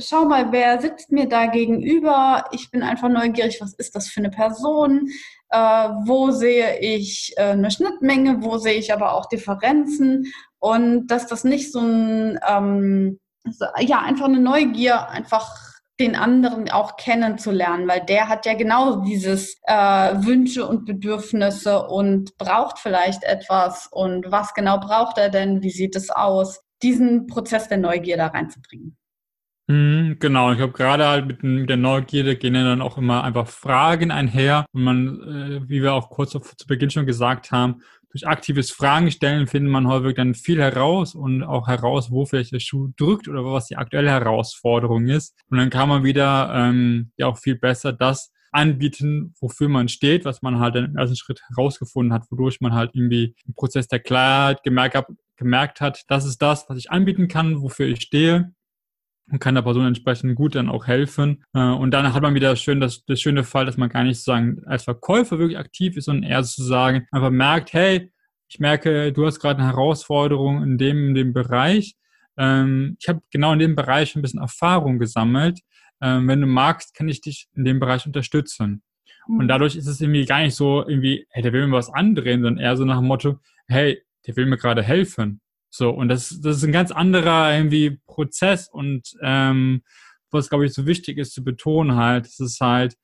schau 0.01 0.25
mal, 0.25 0.51
wer 0.51 0.81
sitzt 0.81 1.11
mir 1.11 1.27
da 1.27 1.45
gegenüber? 1.47 2.45
Ich 2.51 2.71
bin 2.71 2.83
einfach 2.83 3.09
neugierig, 3.09 3.59
was 3.61 3.73
ist 3.73 3.95
das 3.95 4.07
für 4.07 4.19
eine 4.19 4.29
Person? 4.29 5.09
Äh, 5.49 5.57
wo 5.57 6.31
sehe 6.31 6.79
ich 6.79 7.33
äh, 7.37 7.51
eine 7.51 7.71
Schnittmenge? 7.71 8.41
Wo 8.41 8.57
sehe 8.57 8.75
ich 8.75 8.93
aber 8.93 9.13
auch 9.13 9.27
Differenzen? 9.27 10.31
Und 10.59 11.07
dass 11.07 11.27
das 11.27 11.43
nicht 11.43 11.71
so 11.71 11.79
ein, 11.79 12.39
ähm, 12.47 13.19
so, 13.49 13.65
ja, 13.79 14.01
einfach 14.01 14.25
eine 14.25 14.39
Neugier, 14.39 15.09
einfach 15.09 15.71
den 15.99 16.15
anderen 16.15 16.69
auch 16.71 16.97
kennenzulernen, 16.97 17.87
weil 17.87 18.01
der 18.01 18.27
hat 18.27 18.45
ja 18.47 18.55
genau 18.55 18.97
dieses 18.97 19.59
äh, 19.67 19.73
Wünsche 19.73 20.67
und 20.67 20.85
Bedürfnisse 20.85 21.87
und 21.87 22.37
braucht 22.37 22.79
vielleicht 22.79 23.23
etwas 23.23 23.87
und 23.91 24.31
was 24.31 24.53
genau 24.55 24.79
braucht 24.79 25.19
er 25.19 25.29
denn, 25.29 25.61
wie 25.61 25.69
sieht 25.69 25.95
es 25.95 26.09
aus, 26.09 26.59
diesen 26.81 27.27
Prozess 27.27 27.67
der 27.67 27.77
Neugier 27.77 28.17
da 28.17 28.27
reinzubringen. 28.27 28.97
Mhm, 29.71 30.17
genau, 30.19 30.51
ich 30.51 30.57
glaube, 30.57 30.73
gerade 30.73 31.07
halt 31.07 31.27
mit, 31.27 31.43
mit, 31.43 31.69
der 31.69 31.77
Neugierde 31.77 32.35
gehen 32.35 32.55
ja 32.55 32.63
dann 32.65 32.81
auch 32.81 32.97
immer 32.97 33.23
einfach 33.23 33.47
Fragen 33.47 34.11
einher. 34.11 34.65
Und 34.73 34.83
man, 34.83 35.21
äh, 35.21 35.69
wie 35.69 35.81
wir 35.81 35.93
auch 35.93 36.09
kurz 36.09 36.35
auf, 36.35 36.55
zu 36.57 36.67
Beginn 36.67 36.89
schon 36.89 37.05
gesagt 37.05 37.51
haben, 37.51 37.81
durch 38.11 38.27
aktives 38.27 38.71
Fragen 38.71 39.09
stellen 39.11 39.47
findet 39.47 39.71
man 39.71 39.87
häufig 39.87 40.15
dann 40.15 40.35
viel 40.35 40.59
heraus 40.59 41.15
und 41.15 41.43
auch 41.43 41.69
heraus, 41.69 42.11
wo 42.11 42.25
vielleicht 42.25 42.51
der 42.51 42.59
Schuh 42.59 42.89
drückt 42.97 43.29
oder 43.29 43.45
was 43.45 43.67
die 43.67 43.77
aktuelle 43.77 44.09
Herausforderung 44.09 45.07
ist. 45.07 45.39
Und 45.49 45.57
dann 45.57 45.69
kann 45.69 45.87
man 45.87 46.03
wieder 46.03 46.51
ähm, 46.53 47.11
ja 47.15 47.27
auch 47.27 47.37
viel 47.37 47.55
besser 47.55 47.93
das 47.93 48.33
anbieten, 48.51 49.33
wofür 49.39 49.69
man 49.69 49.87
steht, 49.87 50.25
was 50.25 50.41
man 50.41 50.59
halt 50.59 50.75
im 50.75 50.97
ersten 50.97 51.15
Schritt 51.15 51.41
herausgefunden 51.47 52.11
hat, 52.13 52.29
wodurch 52.29 52.59
man 52.59 52.73
halt 52.73 52.91
irgendwie 52.93 53.35
im 53.47 53.53
Prozess 53.53 53.87
der 53.87 53.99
Klarheit 53.99 54.63
gemerkt, 54.63 54.95
hat, 54.95 55.07
gemerkt 55.37 55.79
hat, 55.79 56.03
das 56.09 56.25
ist 56.25 56.41
das, 56.41 56.65
was 56.67 56.77
ich 56.77 56.91
anbieten 56.91 57.29
kann, 57.29 57.61
wofür 57.61 57.87
ich 57.87 58.01
stehe 58.01 58.51
und 59.31 59.39
kann 59.39 59.55
der 59.55 59.61
Person 59.61 59.85
entsprechend 59.85 60.35
gut 60.35 60.55
dann 60.55 60.69
auch 60.69 60.87
helfen. 60.87 61.43
Äh, 61.53 61.59
und 61.59 61.91
dann 61.91 62.13
hat 62.13 62.21
man 62.21 62.35
wieder 62.35 62.55
schön 62.55 62.79
das, 62.79 63.05
das 63.05 63.21
schöne 63.21 63.43
Fall, 63.43 63.65
dass 63.65 63.77
man 63.77 63.89
gar 63.89 64.03
nicht 64.03 64.17
sozusagen 64.17 64.63
als 64.65 64.83
Verkäufer 64.83 65.39
wirklich 65.39 65.57
aktiv 65.57 65.97
ist, 65.97 66.05
sondern 66.05 66.29
eher 66.29 66.43
sozusagen 66.43 67.07
einfach 67.11 67.29
merkt, 67.29 67.73
hey, 67.73 68.11
ich 68.49 68.59
merke, 68.59 69.13
du 69.13 69.25
hast 69.25 69.39
gerade 69.39 69.59
eine 69.59 69.69
Herausforderung 69.69 70.61
in 70.61 70.77
dem, 70.77 71.09
in 71.09 71.15
dem 71.15 71.33
Bereich. 71.33 71.95
Ähm, 72.37 72.97
ich 72.99 73.07
habe 73.07 73.21
genau 73.31 73.53
in 73.53 73.59
dem 73.59 73.75
Bereich 73.75 74.15
ein 74.15 74.21
bisschen 74.21 74.41
Erfahrung 74.41 74.99
gesammelt. 74.99 75.59
Ähm, 76.01 76.27
wenn 76.27 76.41
du 76.41 76.47
magst, 76.47 76.93
kann 76.93 77.07
ich 77.07 77.21
dich 77.21 77.47
in 77.55 77.63
dem 77.63 77.79
Bereich 77.79 78.05
unterstützen. 78.05 78.83
Und 79.27 79.45
mhm. 79.45 79.47
dadurch 79.47 79.75
ist 79.75 79.87
es 79.87 80.01
irgendwie 80.01 80.25
gar 80.25 80.41
nicht 80.41 80.55
so 80.55 80.85
irgendwie, 80.85 81.25
hey, 81.29 81.41
der 81.41 81.53
will 81.53 81.65
mir 81.67 81.77
was 81.77 81.93
andrehen, 81.93 82.41
sondern 82.41 82.63
eher 82.63 82.75
so 82.75 82.83
nach 82.83 82.97
dem 82.97 83.07
Motto, 83.07 83.39
hey, 83.67 84.01
der 84.27 84.35
will 84.35 84.45
mir 84.45 84.57
gerade 84.57 84.83
helfen. 84.83 85.39
So, 85.71 85.89
und 85.89 86.09
das, 86.09 86.39
das 86.41 86.57
ist 86.57 86.63
ein 86.63 86.73
ganz 86.73 86.91
anderer 86.91 87.55
irgendwie 87.55 88.01
Prozess 88.05 88.67
und 88.69 89.13
ähm, 89.21 89.81
was, 90.29 90.49
glaube 90.49 90.65
ich, 90.65 90.73
so 90.73 90.85
wichtig 90.85 91.17
ist 91.17 91.33
zu 91.33 91.43
betonen 91.43 91.95
halt, 91.95 92.27
ist 92.27 92.59
halt, 92.59 92.95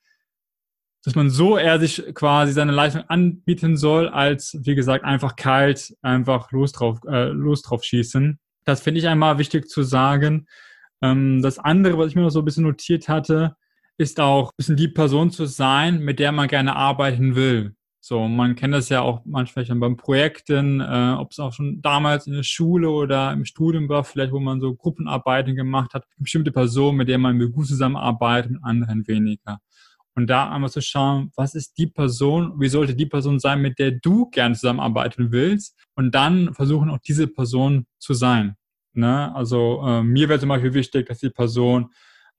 dass 1.04 1.16
man 1.16 1.30
so 1.30 1.58
eher 1.58 1.80
sich 1.80 2.04
quasi 2.14 2.52
seine 2.52 2.74
Leistung 2.74 3.04
anbieten 3.04 3.78
soll, 3.78 4.10
als, 4.10 4.58
wie 4.64 4.76
gesagt, 4.76 5.06
einfach 5.06 5.38
kalt, 5.38 5.96
einfach 6.02 6.52
los 6.52 6.74
drauf, 6.74 7.00
äh, 7.08 7.30
los 7.30 7.62
drauf 7.62 7.86
schießen. 7.86 8.38
Das 8.66 8.82
finde 8.82 9.00
ich 9.00 9.08
einmal 9.08 9.38
wichtig 9.38 9.70
zu 9.70 9.84
sagen. 9.84 10.48
Ähm, 11.02 11.42
das 11.42 11.60
andere, 11.60 11.98
was 11.98 12.10
ich 12.10 12.16
mir 12.16 12.24
noch 12.24 12.32
so 12.32 12.40
ein 12.40 12.46
bisschen 12.46 12.66
notiert 12.66 13.08
hatte, 13.08 13.56
ist 13.98 14.20
auch 14.20 14.50
ein 14.50 14.58
bisschen 14.58 14.76
die 14.76 14.90
Person 14.90 15.32
zu 15.32 15.46
sein, 15.46 16.00
mit 16.00 16.20
der 16.20 16.34
man 16.34 16.50
gerne 16.50 16.76
arbeiten 16.76 17.36
will. 17.36 17.77
So, 18.08 18.26
man 18.30 18.56
kennt 18.56 18.74
das 18.74 18.88
ja 18.88 19.02
auch 19.02 19.20
manchmal 19.26 19.66
schon 19.66 19.82
beim 19.82 19.98
Projekten, 19.98 20.80
äh, 20.80 21.16
ob 21.18 21.32
es 21.32 21.40
auch 21.40 21.52
schon 21.52 21.82
damals 21.82 22.26
in 22.26 22.32
der 22.32 22.44
Schule 22.44 22.90
oder 22.90 23.34
im 23.34 23.44
Studium 23.44 23.90
war, 23.90 24.06
vielleicht 24.06 24.32
wo 24.32 24.40
man 24.40 24.62
so 24.62 24.74
Gruppenarbeiten 24.76 25.58
gemacht 25.58 25.94
hat, 25.94 26.06
bestimmte 26.18 26.54
Personen, 26.54 26.96
mit 26.96 27.10
denen 27.10 27.22
man 27.22 27.38
gut 27.52 27.68
zusammenarbeitet, 27.68 28.52
mit 28.52 28.64
anderen 28.64 29.06
weniger. 29.10 29.60
Und 30.16 30.28
da 30.28 30.50
einmal 30.50 30.70
zu 30.70 30.82
schauen, 30.82 31.34
was 31.36 31.54
ist 31.54 31.78
die 31.78 31.88
Person, 31.88 32.54
wie 32.62 32.70
sollte 32.70 32.96
die 32.96 33.08
Person 33.08 33.40
sein, 33.40 33.62
mit 33.62 33.78
der 33.78 33.92
du 33.92 34.30
gerne 34.30 34.56
zusammenarbeiten 34.56 35.34
willst 35.34 35.78
und 35.96 36.16
dann 36.16 36.54
versuchen 36.54 36.90
auch 36.90 37.00
diese 37.00 37.28
Person 37.28 37.88
zu 38.00 38.14
sein. 38.14 38.56
Ne? 38.94 39.36
Also 39.36 39.82
äh, 39.86 40.02
mir 40.02 40.30
wäre 40.30 40.40
zum 40.40 40.48
Beispiel 40.48 40.74
wichtig, 40.74 41.08
dass 41.08 41.20
die 41.20 41.30
Person 41.30 41.90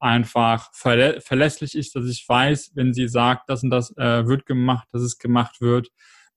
einfach 0.01 0.71
verlä 0.73 1.21
verlässlich 1.21 1.75
ist, 1.75 1.95
dass 1.95 2.07
ich 2.07 2.25
weiß, 2.29 2.73
wenn 2.75 2.95
sie 2.95 3.09
sagt, 3.09 3.49
das 3.49 3.63
und 3.63 3.71
das 3.71 3.97
äh, 3.97 4.27
wird 4.27 4.47
gemacht, 4.47 4.89
dass 4.93 5.03
es 5.03 5.19
gemacht 5.19 5.61
wird, 5.61 5.89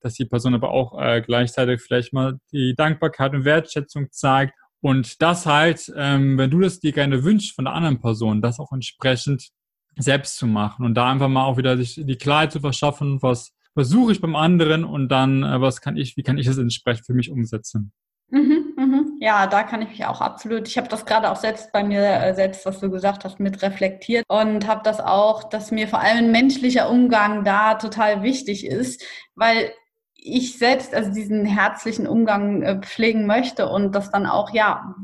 dass 0.02 0.16
die 0.16 0.26
Person 0.26 0.56
aber 0.56 0.72
auch 0.72 1.00
äh, 1.00 1.22
gleichzeitig 1.22 1.82
vielleicht 1.82 2.14
mal 2.14 2.40
die 2.52 2.76
Dankbarkeit 2.76 3.34
und 3.34 3.46
Wertschätzung 3.46 4.12
zeigt. 4.12 4.54
Und 4.82 5.22
das 5.22 5.46
halt, 5.46 5.92
ähm, 5.96 6.38
wenn 6.38 6.50
du 6.50 6.60
das 6.60 6.80
dir 6.80 6.92
gerne 6.92 7.24
wünschst 7.24 7.54
von 7.56 7.66
der 7.66 7.76
anderen 7.76 8.02
Person, 8.02 8.42
das 8.42 8.60
auch 8.60 8.72
entsprechend 8.72 9.52
selbst 9.98 10.38
zu 10.38 10.48
machen 10.48 10.86
und 10.86 10.96
da 10.96 11.12
einfach 11.12 11.28
mal 11.28 11.46
auch 11.46 11.58
wieder 11.58 11.78
sich 11.78 12.02
die 12.04 12.16
Klarheit 12.16 12.52
zu 12.52 12.62
verschaffen, 12.62 13.22
was 13.22 13.54
versuche 13.74 14.12
ich 14.12 14.22
beim 14.22 14.36
anderen 14.36 14.84
und 14.84 15.10
dann, 15.10 15.44
äh, 15.44 15.62
was 15.62 15.82
kann 15.82 15.98
ich, 15.98 16.18
wie 16.18 16.24
kann 16.24 16.38
ich 16.38 16.48
das 16.48 16.58
entsprechend 16.58 17.06
für 17.06 17.14
mich 17.14 17.30
umsetzen. 17.30 17.92
Mhm, 18.30 18.74
mhm. 18.78 19.11
Ja, 19.24 19.46
da 19.46 19.62
kann 19.62 19.84
ich 19.84 19.90
mich 19.90 20.06
auch 20.06 20.20
absolut. 20.20 20.68
Ich 20.68 20.80
habe 20.80 20.88
das 20.88 21.06
gerade 21.06 21.30
auch 21.30 21.36
selbst 21.36 21.72
bei 21.72 21.84
mir 21.84 22.02
äh, 22.02 22.34
selbst, 22.34 22.66
was 22.66 22.80
du 22.80 22.90
gesagt 22.90 23.24
hast, 23.24 23.40
mit 23.40 23.62
reflektiert 23.62 24.26
und 24.28 24.66
habe 24.66 24.82
das 24.84 25.00
auch, 25.00 25.44
dass 25.44 25.70
mir 25.70 25.88
vor 25.88 26.00
allem 26.00 26.26
ein 26.26 26.32
menschlicher 26.32 26.90
Umgang 26.90 27.44
da 27.44 27.76
total 27.76 28.24
wichtig 28.24 28.66
ist, 28.66 29.06
weil 29.36 29.72
ich 30.16 30.58
selbst 30.58 30.96
also 30.96 31.12
diesen 31.12 31.46
herzlichen 31.46 32.08
Umgang 32.08 32.64
äh, 32.64 32.82
pflegen 32.82 33.28
möchte 33.28 33.70
und 33.70 33.94
das 33.94 34.10
dann 34.10 34.26
auch 34.26 34.56
ja 34.56 34.96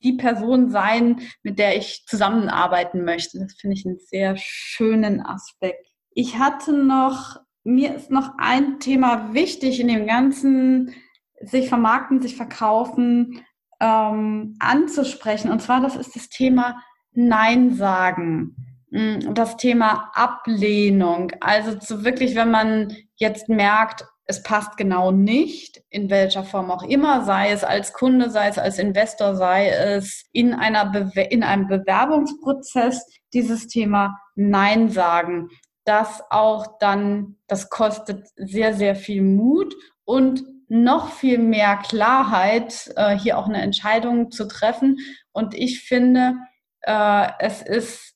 die 0.00 0.12
Person 0.12 0.70
sein, 0.70 1.22
mit 1.42 1.58
der 1.58 1.76
ich 1.76 2.04
zusammenarbeiten 2.06 3.04
möchte. 3.04 3.40
Das 3.40 3.54
finde 3.54 3.74
ich 3.74 3.84
einen 3.84 3.98
sehr 3.98 4.36
schönen 4.36 5.26
Aspekt. 5.26 5.88
Ich 6.12 6.38
hatte 6.38 6.72
noch, 6.72 7.40
mir 7.64 7.96
ist 7.96 8.12
noch 8.12 8.30
ein 8.38 8.78
Thema 8.78 9.34
wichtig 9.34 9.80
in 9.80 9.88
dem 9.88 10.06
ganzen 10.06 10.94
sich 11.40 11.68
vermarkten, 11.68 12.22
sich 12.22 12.36
verkaufen, 12.36 13.42
ähm, 13.80 14.56
anzusprechen. 14.58 15.50
Und 15.50 15.60
zwar, 15.60 15.80
das 15.80 15.96
ist 15.96 16.16
das 16.16 16.28
Thema 16.28 16.82
Nein 17.12 17.74
sagen. 17.74 18.56
Mm, 18.90 19.34
das 19.34 19.56
Thema 19.56 20.10
Ablehnung. 20.14 21.32
Also 21.40 21.78
zu 21.78 22.04
wirklich, 22.04 22.34
wenn 22.34 22.50
man 22.50 22.96
jetzt 23.16 23.48
merkt, 23.48 24.04
es 24.26 24.42
passt 24.42 24.76
genau 24.76 25.12
nicht, 25.12 25.82
in 25.88 26.10
welcher 26.10 26.42
Form 26.42 26.70
auch 26.70 26.82
immer, 26.82 27.24
sei 27.24 27.50
es 27.50 27.62
als 27.62 27.92
Kunde, 27.92 28.28
sei 28.30 28.48
es 28.48 28.58
als 28.58 28.78
Investor, 28.78 29.36
sei 29.36 29.68
es 29.68 30.24
in, 30.32 30.52
einer 30.52 30.86
Bewe 30.86 31.22
in 31.22 31.44
einem 31.44 31.68
Bewerbungsprozess, 31.68 33.06
dieses 33.32 33.68
Thema 33.68 34.18
Nein 34.34 34.90
sagen. 34.90 35.48
Das 35.84 36.22
auch 36.30 36.78
dann, 36.80 37.36
das 37.46 37.70
kostet 37.70 38.26
sehr, 38.34 38.74
sehr 38.74 38.96
viel 38.96 39.22
Mut 39.22 39.74
und 40.04 40.42
noch 40.68 41.12
viel 41.12 41.38
mehr 41.38 41.76
Klarheit, 41.76 42.92
äh, 42.96 43.16
hier 43.16 43.38
auch 43.38 43.46
eine 43.46 43.62
Entscheidung 43.62 44.30
zu 44.30 44.46
treffen. 44.46 44.98
Und 45.32 45.54
ich 45.54 45.80
finde, 45.80 46.34
äh, 46.82 47.28
es 47.38 47.62
ist, 47.62 48.14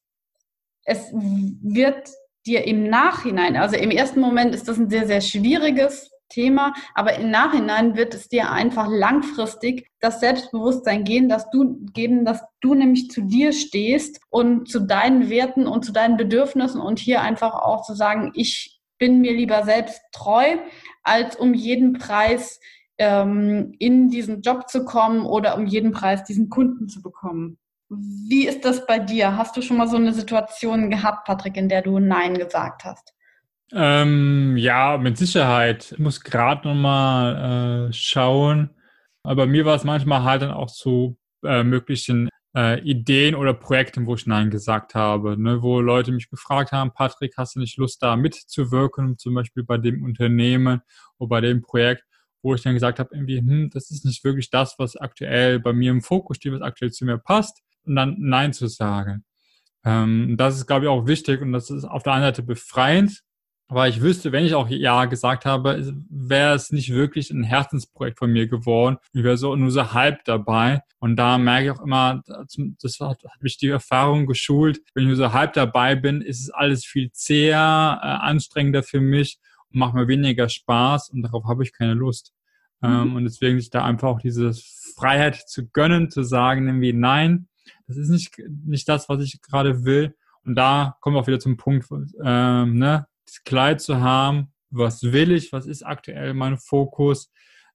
es 0.84 1.10
wird 1.12 2.08
dir 2.46 2.66
im 2.66 2.88
Nachhinein, 2.88 3.56
also 3.56 3.76
im 3.76 3.90
ersten 3.90 4.20
Moment 4.20 4.54
ist 4.54 4.66
das 4.66 4.78
ein 4.78 4.90
sehr, 4.90 5.06
sehr 5.06 5.20
schwieriges 5.20 6.10
Thema, 6.30 6.72
aber 6.94 7.14
im 7.16 7.30
Nachhinein 7.30 7.96
wird 7.96 8.14
es 8.14 8.28
dir 8.28 8.50
einfach 8.50 8.88
langfristig 8.88 9.90
das 10.00 10.20
Selbstbewusstsein 10.20 11.04
gehen, 11.04 11.28
dass 11.28 11.50
du 11.50 11.76
geben, 11.92 12.24
dass 12.24 12.42
du 12.60 12.74
nämlich 12.74 13.10
zu 13.10 13.22
dir 13.22 13.52
stehst 13.52 14.20
und 14.30 14.68
zu 14.68 14.80
deinen 14.80 15.28
Werten 15.28 15.66
und 15.66 15.84
zu 15.84 15.92
deinen 15.92 16.16
Bedürfnissen 16.16 16.80
und 16.80 16.98
hier 16.98 17.20
einfach 17.20 17.54
auch 17.54 17.82
zu 17.82 17.94
sagen, 17.94 18.30
ich 18.34 18.79
bin 19.00 19.20
mir 19.20 19.32
lieber 19.32 19.64
selbst 19.64 20.00
treu, 20.12 20.58
als 21.02 21.34
um 21.34 21.54
jeden 21.54 21.94
Preis 21.94 22.60
ähm, 22.98 23.74
in 23.80 24.10
diesen 24.10 24.42
Job 24.42 24.68
zu 24.68 24.84
kommen 24.84 25.22
oder 25.22 25.56
um 25.56 25.66
jeden 25.66 25.90
Preis 25.90 26.22
diesen 26.22 26.48
Kunden 26.50 26.88
zu 26.88 27.02
bekommen. 27.02 27.58
Wie 27.88 28.46
ist 28.46 28.64
das 28.64 28.86
bei 28.86 29.00
dir? 29.00 29.36
Hast 29.36 29.56
du 29.56 29.62
schon 29.62 29.78
mal 29.78 29.88
so 29.88 29.96
eine 29.96 30.12
Situation 30.12 30.90
gehabt, 30.90 31.26
Patrick, 31.26 31.56
in 31.56 31.68
der 31.68 31.82
du 31.82 31.98
Nein 31.98 32.38
gesagt 32.38 32.84
hast? 32.84 33.12
Ähm, 33.72 34.56
ja, 34.56 34.96
mit 34.98 35.16
Sicherheit. 35.16 35.92
Ich 35.92 35.98
muss 35.98 36.22
gerade 36.22 36.68
noch 36.68 36.74
mal 36.74 37.88
äh, 37.88 37.92
schauen. 37.92 38.70
Aber 39.24 39.46
mir 39.46 39.64
war 39.64 39.74
es 39.74 39.84
manchmal 39.84 40.22
halt 40.22 40.42
dann 40.42 40.52
auch 40.52 40.70
zu 40.70 41.18
äh, 41.44 41.62
möglichen 41.62 42.28
äh, 42.56 42.80
Ideen 42.80 43.34
oder 43.34 43.54
Projekten, 43.54 44.06
wo 44.06 44.14
ich 44.14 44.26
Nein 44.26 44.50
gesagt 44.50 44.94
habe, 44.94 45.40
ne, 45.40 45.62
wo 45.62 45.80
Leute 45.80 46.12
mich 46.12 46.28
gefragt 46.28 46.72
haben, 46.72 46.92
Patrick, 46.92 47.34
hast 47.36 47.56
du 47.56 47.60
nicht 47.60 47.76
Lust 47.76 48.02
da 48.02 48.16
mitzuwirken, 48.16 49.18
zum 49.18 49.34
Beispiel 49.34 49.64
bei 49.64 49.78
dem 49.78 50.02
Unternehmen 50.02 50.80
oder 51.18 51.28
bei 51.28 51.40
dem 51.40 51.62
Projekt, 51.62 52.04
wo 52.42 52.54
ich 52.54 52.62
dann 52.62 52.74
gesagt 52.74 52.98
habe, 52.98 53.10
irgendwie, 53.12 53.38
hm, 53.38 53.70
das 53.70 53.90
ist 53.90 54.04
nicht 54.04 54.24
wirklich 54.24 54.50
das, 54.50 54.74
was 54.78 54.96
aktuell 54.96 55.60
bei 55.60 55.72
mir 55.72 55.90
im 55.90 56.02
Fokus 56.02 56.38
steht, 56.38 56.52
was 56.52 56.62
aktuell 56.62 56.90
zu 56.90 57.04
mir 57.04 57.18
passt, 57.18 57.62
und 57.84 57.96
dann 57.96 58.16
Nein 58.18 58.52
zu 58.52 58.66
sagen. 58.66 59.24
Ähm, 59.84 60.36
das 60.36 60.56
ist, 60.56 60.66
glaube 60.66 60.86
ich, 60.86 60.90
auch 60.90 61.06
wichtig 61.06 61.40
und 61.40 61.52
das 61.52 61.70
ist 61.70 61.84
auf 61.84 62.02
der 62.02 62.14
einen 62.14 62.24
Seite 62.24 62.42
befreiend, 62.42 63.22
aber 63.70 63.86
ich 63.86 64.00
wüsste, 64.00 64.32
wenn 64.32 64.44
ich 64.44 64.54
auch 64.54 64.68
Ja 64.68 65.04
gesagt 65.04 65.46
habe, 65.46 65.94
wäre 66.10 66.54
es 66.54 66.72
nicht 66.72 66.92
wirklich 66.92 67.30
ein 67.30 67.44
Herzensprojekt 67.44 68.18
von 68.18 68.32
mir 68.32 68.48
geworden. 68.48 68.96
Ich 69.12 69.22
wäre 69.22 69.36
so 69.36 69.54
nur 69.54 69.70
so 69.70 69.92
halb 69.92 70.24
dabei. 70.24 70.82
Und 70.98 71.14
da 71.14 71.38
merke 71.38 71.66
ich 71.66 71.70
auch 71.70 71.84
immer, 71.84 72.20
das 72.26 72.98
hat, 72.98 73.22
hat 73.22 73.42
mich 73.42 73.58
die 73.58 73.68
Erfahrung 73.68 74.26
geschult. 74.26 74.80
Wenn 74.92 75.04
ich 75.04 75.08
nur 75.08 75.16
so 75.16 75.32
halb 75.32 75.52
dabei 75.52 75.94
bin, 75.94 76.20
ist 76.20 76.40
es 76.40 76.50
alles 76.50 76.84
viel 76.84 77.12
zäher, 77.12 78.00
äh, 78.02 78.06
anstrengender 78.06 78.82
für 78.82 79.00
mich 79.00 79.38
und 79.72 79.78
macht 79.78 79.94
mir 79.94 80.08
weniger 80.08 80.48
Spaß 80.48 81.10
und 81.10 81.22
darauf 81.22 81.44
habe 81.44 81.62
ich 81.62 81.72
keine 81.72 81.94
Lust. 81.94 82.32
Mhm. 82.80 82.88
Ähm, 82.88 83.16
und 83.16 83.24
deswegen 83.24 83.60
sich 83.60 83.70
da 83.70 83.84
einfach 83.84 84.08
auch 84.08 84.20
diese 84.20 84.52
Freiheit 84.96 85.36
zu 85.48 85.68
gönnen, 85.68 86.10
zu 86.10 86.24
sagen, 86.24 86.66
irgendwie 86.66 86.92
nein, 86.92 87.46
das 87.86 87.96
ist 87.96 88.08
nicht, 88.08 88.36
nicht 88.66 88.88
das, 88.88 89.08
was 89.08 89.22
ich 89.22 89.40
gerade 89.40 89.84
will. 89.84 90.16
Und 90.44 90.56
da 90.56 90.96
kommen 91.00 91.14
wir 91.14 91.20
auch 91.20 91.26
wieder 91.26 91.38
zum 91.38 91.56
Punkt, 91.56 91.86
ähm, 92.24 92.76
ne, 92.76 93.06
Kleid 93.44 93.80
zu 93.80 94.00
haben, 94.00 94.52
was 94.70 95.02
will 95.02 95.32
ich, 95.32 95.52
was 95.52 95.66
ist 95.66 95.82
aktuell 95.82 96.34
mein 96.34 96.58
Fokus, 96.58 97.30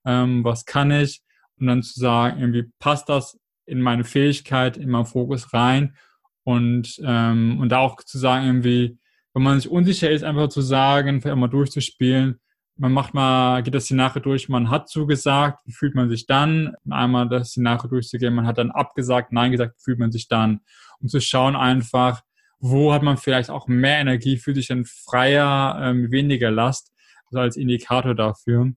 ähm, 0.06 0.44
was 0.44 0.66
kann 0.66 0.92
ich? 0.92 1.22
Und 1.58 1.68
dann 1.68 1.84
zu 1.84 2.00
sagen, 2.00 2.40
irgendwie 2.40 2.72
passt 2.80 3.10
das 3.10 3.40
in 3.66 3.82
meine 3.82 4.04
Fähigkeit, 4.04 4.78
in 4.78 4.90
meinen 4.90 5.06
Fokus 5.06 5.54
rein? 5.54 5.96
Und, 6.44 7.02
ähm, 7.04 7.60
und 7.60 7.70
da 7.70 7.80
auch 7.80 7.98
zu 7.98 8.18
sagen, 8.18 8.46
irgendwie, 8.46 8.98
wenn 9.34 9.44
man 9.44 9.60
sich 9.60 9.70
unsicher 9.70 10.12
ist, 10.12 10.24
einfach 10.24 10.50
zu 10.50 10.62
sagen, 10.62 11.22
vielleicht 11.22 11.38
mal 11.38 11.48
durchzuspielen, 11.48 12.40
man 12.78 12.92
macht 12.92 13.14
mal, 13.14 13.64
geht 13.64 13.74
das 13.74 13.86
Szenario 13.86 14.22
durch, 14.22 14.50
man 14.50 14.70
hat 14.70 14.90
zugesagt, 14.90 15.60
wie 15.66 15.72
fühlt 15.72 15.96
man 15.96 16.10
sich 16.10 16.26
dann? 16.26 16.76
Einmal 16.90 17.30
das 17.30 17.50
Szenario 17.50 17.90
durchzugehen, 17.90 18.36
man 18.36 18.46
hat 18.46 18.58
dann 18.58 18.72
abgesagt, 18.72 19.32
nein 19.32 19.52
gesagt, 19.52 19.76
wie 19.78 19.84
fühlt 19.84 20.00
man 20.00 20.12
sich 20.12 20.28
dann? 20.28 20.60
Um 21.00 21.08
zu 21.08 21.22
schauen 21.22 21.56
einfach, 21.56 22.22
wo 22.60 22.94
hat 22.94 23.04
man 23.04 23.18
vielleicht 23.18 23.50
auch 23.50 23.68
mehr 23.68 24.00
Energie, 24.00 24.38
fühlt 24.38 24.58
sich 24.58 24.68
dann 24.68 24.86
freier, 24.86 25.80
ähm, 25.82 26.12
weniger 26.12 26.52
Last, 26.52 26.92
also 27.28 27.40
als 27.40 27.58
Indikator 27.58 28.16
dafür. 28.16 28.72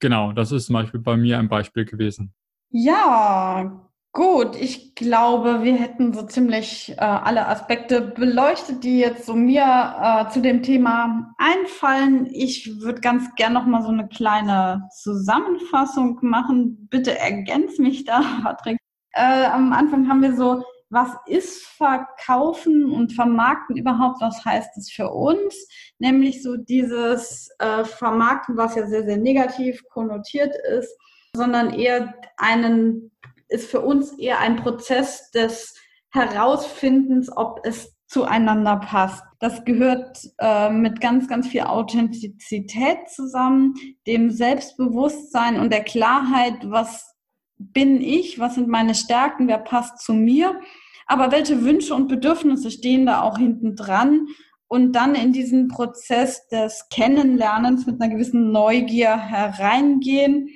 Genau, 0.00 0.32
das 0.32 0.52
ist 0.52 0.66
zum 0.66 0.74
Beispiel 0.74 1.00
bei 1.00 1.16
mir 1.16 1.38
ein 1.38 1.48
Beispiel 1.48 1.84
gewesen. 1.84 2.34
Ja, 2.70 3.88
gut. 4.12 4.56
Ich 4.56 4.94
glaube, 4.94 5.62
wir 5.62 5.76
hätten 5.76 6.12
so 6.12 6.22
ziemlich 6.22 6.92
äh, 6.96 7.00
alle 7.00 7.46
Aspekte 7.46 8.00
beleuchtet, 8.00 8.82
die 8.82 8.98
jetzt 8.98 9.26
so 9.26 9.34
mir 9.34 10.26
äh, 10.26 10.30
zu 10.30 10.42
dem 10.42 10.62
Thema 10.62 11.34
einfallen. 11.38 12.26
Ich 12.32 12.80
würde 12.80 13.00
ganz 13.00 13.34
gern 13.36 13.52
noch 13.52 13.66
mal 13.66 13.82
so 13.82 13.90
eine 13.90 14.08
kleine 14.08 14.88
Zusammenfassung 15.00 16.18
machen. 16.22 16.88
Bitte 16.90 17.16
ergänz 17.18 17.78
mich 17.78 18.04
da, 18.04 18.22
Patrick. 18.42 18.78
Äh, 19.12 19.46
am 19.46 19.72
Anfang 19.72 20.08
haben 20.08 20.22
wir 20.22 20.34
so 20.34 20.64
was 20.94 21.10
ist 21.26 21.66
Verkaufen 21.66 22.90
und 22.90 23.12
Vermarkten 23.12 23.76
überhaupt, 23.76 24.20
was 24.20 24.44
heißt 24.44 24.76
es 24.78 24.90
für 24.90 25.10
uns? 25.10 25.66
Nämlich 25.98 26.42
so 26.42 26.56
dieses 26.56 27.50
äh, 27.58 27.84
Vermarkten, 27.84 28.56
was 28.56 28.76
ja 28.76 28.86
sehr, 28.86 29.04
sehr 29.04 29.16
negativ 29.16 29.82
konnotiert 29.90 30.54
ist, 30.78 30.96
sondern 31.34 31.74
eher 31.74 32.14
einen, 32.36 33.10
ist 33.48 33.68
für 33.68 33.80
uns 33.80 34.12
eher 34.18 34.38
ein 34.38 34.56
Prozess 34.56 35.30
des 35.32 35.74
Herausfindens, 36.10 37.36
ob 37.36 37.60
es 37.64 37.92
zueinander 38.06 38.76
passt. 38.76 39.24
Das 39.40 39.64
gehört 39.64 40.20
äh, 40.38 40.70
mit 40.70 41.00
ganz, 41.00 41.26
ganz 41.26 41.48
viel 41.48 41.62
Authentizität 41.62 43.08
zusammen, 43.08 43.74
dem 44.06 44.30
Selbstbewusstsein 44.30 45.58
und 45.58 45.72
der 45.72 45.82
Klarheit, 45.82 46.70
was 46.70 47.14
bin 47.58 48.00
ich, 48.00 48.38
was 48.38 48.54
sind 48.54 48.68
meine 48.68 48.94
Stärken, 48.94 49.48
wer 49.48 49.58
passt 49.58 49.98
zu 49.98 50.12
mir 50.12 50.60
aber 51.06 51.32
welche 51.32 51.62
Wünsche 51.64 51.94
und 51.94 52.08
Bedürfnisse 52.08 52.70
stehen 52.70 53.06
da 53.06 53.22
auch 53.22 53.38
hinten 53.38 53.76
dran? 53.76 54.26
Und 54.66 54.92
dann 54.92 55.14
in 55.14 55.32
diesen 55.32 55.68
Prozess 55.68 56.48
des 56.48 56.88
Kennenlernens 56.90 57.86
mit 57.86 58.00
einer 58.00 58.12
gewissen 58.12 58.50
Neugier 58.50 59.16
hereingehen, 59.16 60.48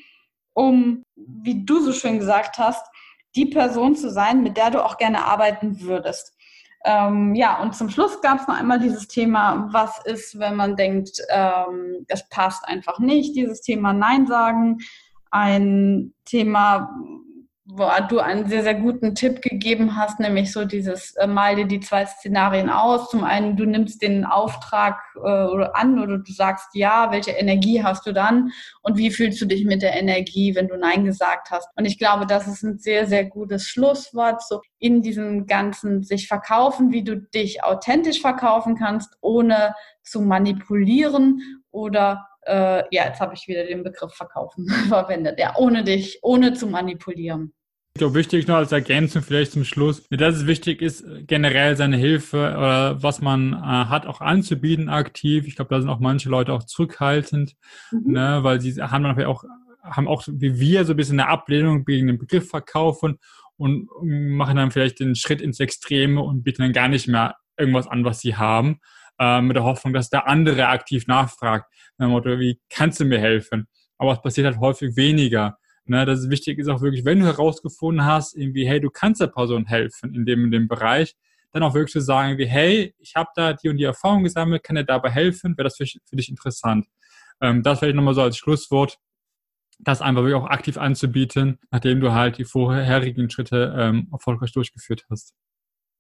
um, 0.54 1.04
wie 1.14 1.64
du 1.64 1.80
so 1.80 1.92
schön 1.92 2.18
gesagt 2.18 2.58
hast, 2.58 2.84
die 3.37 3.46
Person 3.46 3.94
zu 3.94 4.11
sein, 4.11 4.42
mit 4.42 4.56
der 4.56 4.70
du 4.70 4.84
auch 4.84 4.96
gerne 4.96 5.24
arbeiten 5.24 5.80
würdest. 5.80 6.34
Ähm, 6.84 7.34
ja, 7.34 7.61
und 7.61 7.74
zum 7.74 7.90
Schluss 7.90 8.20
gab 8.20 8.40
es 8.40 8.48
noch 8.48 8.58
einmal 8.58 8.78
dieses 8.78 9.08
Thema, 9.08 9.68
was 9.72 10.04
ist, 10.04 10.38
wenn 10.38 10.56
man 10.56 10.76
denkt, 10.76 11.20
ähm, 11.28 12.04
das 12.08 12.28
passt 12.28 12.66
einfach 12.66 12.98
nicht, 12.98 13.37
dieses 13.37 13.61
Thema 13.61 13.92
Nein 13.92 14.26
sagen. 14.26 14.78
Ein 15.30 16.14
Thema, 16.24 16.90
wo 17.70 17.87
du 18.09 18.18
einen 18.18 18.48
sehr, 18.48 18.62
sehr 18.62 18.74
guten 18.74 19.14
Tipp 19.14 19.42
gegeben 19.42 19.94
hast, 19.94 20.20
nämlich 20.20 20.52
so 20.52 20.64
dieses, 20.64 21.14
äh, 21.16 21.26
mal 21.26 21.54
dir 21.54 21.66
die 21.66 21.81
zwei 21.81 22.07
Szenarien 22.07 22.70
aus. 22.70 23.11
Zum 23.11 23.24
einen, 23.24 23.59
du 23.59 23.66
nimmst 23.66 24.00
den 24.00 24.24
Auftrag 24.24 24.98
äh, 25.22 25.28
an 25.74 25.98
oder 26.02 26.16
du 26.18 26.33
sagst 26.33 26.68
ja, 26.72 27.12
welche 27.12 27.33
Energie 27.33 27.85
hast 27.85 28.07
du 28.07 28.12
dann 28.12 28.52
und 28.81 28.96
wie 28.96 29.11
fühlst 29.11 29.38
du 29.42 29.44
dich 29.44 29.66
mit 29.66 29.83
der 29.83 29.94
Energie, 30.00 30.54
wenn 30.54 30.68
du 30.68 30.78
Nein 30.78 31.04
gesagt 31.04 31.50
hast. 31.50 31.68
Und 31.76 31.85
ich 31.85 31.98
glaube, 31.98 32.24
das 32.24 32.46
ist 32.46 32.62
ein 32.62 32.78
sehr, 32.78 33.07
sehr 33.07 33.26
gutes 33.26 33.66
Schlusswort, 33.66 34.42
so 34.42 34.62
in 34.78 35.02
diesem 35.02 35.46
ganzen 35.46 36.02
sich 36.02 36.26
verkaufen, 36.26 36.90
wie 36.90 37.04
du 37.04 37.16
dich 37.16 37.62
authentisch 37.62 38.22
verkaufen 38.22 38.76
kannst, 38.76 39.14
ohne 39.20 39.74
zu 40.02 40.22
manipulieren 40.22 41.62
oder 41.70 42.26
äh, 42.46 42.83
ja, 42.90 43.04
jetzt 43.04 43.20
habe 43.20 43.35
ich 43.35 43.46
wieder 43.46 43.66
den 43.66 43.83
Begriff 43.83 44.14
verkaufen 44.14 44.68
verwendet, 44.88 45.38
ja, 45.38 45.54
ohne 45.59 45.85
dich, 45.85 46.18
ohne 46.22 46.54
zu 46.54 46.66
manipulieren. 46.66 47.52
Ich 47.98 48.00
glaube, 48.00 48.14
wichtig 48.14 48.46
noch 48.46 48.54
als 48.54 48.70
Ergänzung 48.70 49.22
vielleicht 49.22 49.50
zum 49.50 49.64
Schluss, 49.64 50.06
dass 50.08 50.37
es 50.37 50.46
wichtig 50.46 50.82
ist, 50.82 51.04
generell 51.26 51.76
seine 51.76 51.96
Hilfe 51.96 52.37
oder 52.37 53.02
was 53.02 53.20
man 53.20 53.54
äh, 53.54 53.56
hat, 53.56 54.06
auch 54.06 54.20
anzubieten 54.20 54.88
aktiv. 54.88 55.48
Ich 55.48 55.56
glaube, 55.56 55.74
da 55.74 55.80
sind 55.80 55.90
auch 55.90 55.98
manche 55.98 56.28
Leute 56.28 56.52
auch 56.52 56.62
zurückhaltend, 56.62 57.56
mhm. 57.90 58.12
ne, 58.12 58.38
weil 58.42 58.61
sie 58.61 58.80
haben 58.80 59.02
dann 59.02 59.20
auch, 59.24 59.42
haben 59.82 60.06
auch 60.06 60.22
wie 60.28 60.61
wir 60.61 60.84
so 60.84 60.92
ein 60.92 60.96
bisschen 60.96 61.18
eine 61.18 61.28
Ablehnung 61.28 61.84
gegen 61.84 62.06
den 62.06 62.18
Begriff 62.18 62.48
verkaufen 62.48 63.18
und 63.56 63.88
machen 64.00 64.54
dann 64.54 64.70
vielleicht 64.70 65.00
den 65.00 65.16
Schritt 65.16 65.40
ins 65.40 65.58
Extreme 65.58 66.22
und 66.22 66.44
bieten 66.44 66.62
dann 66.62 66.72
gar 66.72 66.87
nicht 66.87 67.08
mehr 67.08 67.34
irgendwas 67.56 67.88
an, 67.88 68.04
was 68.04 68.20
sie 68.20 68.37
haben, 68.37 68.78
äh, 69.18 69.40
mit 69.40 69.56
der 69.56 69.64
Hoffnung, 69.64 69.92
dass 69.92 70.08
der 70.08 70.28
andere 70.28 70.68
aktiv 70.68 71.08
nachfragt. 71.08 71.66
Motto, 71.98 72.38
wie 72.38 72.61
kannst 72.70 73.00
du 73.00 73.04
mir 73.04 73.18
helfen? 73.18 73.66
Aber 73.96 74.12
es 74.12 74.22
passiert 74.22 74.46
halt 74.46 74.61
häufig 74.61 74.94
weniger. 74.94 75.58
Ne, 75.88 76.05
das 76.05 76.20
ist 76.20 76.31
wichtig 76.31 76.59
ist 76.59 76.68
auch 76.68 76.83
wirklich, 76.83 77.07
wenn 77.07 77.20
du 77.20 77.24
herausgefunden 77.24 78.05
hast, 78.05 78.37
irgendwie, 78.37 78.68
hey, 78.68 78.79
du 78.79 78.90
kannst 78.90 79.22
der 79.22 79.29
Person 79.29 79.64
helfen 79.64 80.14
in 80.14 80.27
dem, 80.27 80.44
in 80.44 80.51
dem 80.51 80.68
Bereich, 80.68 81.16
dann 81.51 81.62
auch 81.62 81.72
wirklich 81.72 81.92
zu 81.92 82.03
sagen, 82.03 82.37
wie, 82.37 82.44
hey, 82.44 82.94
ich 82.98 83.16
habe 83.16 83.31
da 83.35 83.55
die 83.55 83.70
und 83.70 83.79
die 83.79 83.85
Erfahrung 83.85 84.22
gesammelt, 84.22 84.62
kann 84.62 84.77
dir 84.77 84.85
dabei 84.85 85.09
helfen, 85.09 85.57
wäre 85.57 85.64
das 85.64 85.79
für, 85.79 85.87
für 85.87 86.16
dich 86.16 86.29
interessant. 86.29 86.87
Ähm, 87.40 87.62
das 87.62 87.79
vielleicht 87.79 87.96
nochmal 87.96 88.12
so 88.12 88.20
als 88.20 88.37
Schlusswort, 88.37 88.98
das 89.79 90.03
einfach 90.03 90.22
wirklich 90.22 90.42
auch 90.42 90.51
aktiv 90.51 90.77
anzubieten, 90.77 91.59
nachdem 91.70 92.01
du 92.01 92.12
halt 92.12 92.37
die 92.37 92.44
vorherigen 92.44 93.31
Schritte 93.31 93.74
ähm, 93.79 94.09
erfolgreich 94.12 94.53
durchgeführt 94.53 95.07
hast. 95.09 95.33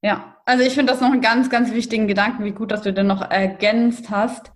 Ja, 0.02 0.36
also 0.44 0.64
ich 0.64 0.74
finde 0.74 0.92
das 0.92 1.00
noch 1.00 1.10
einen 1.10 1.22
ganz, 1.22 1.48
ganz 1.48 1.72
wichtigen 1.72 2.08
Gedanken, 2.08 2.44
wie 2.44 2.52
gut, 2.52 2.72
dass 2.72 2.82
du 2.82 2.92
den 2.92 3.06
noch 3.06 3.22
ergänzt 3.22 4.10
hast 4.10 4.52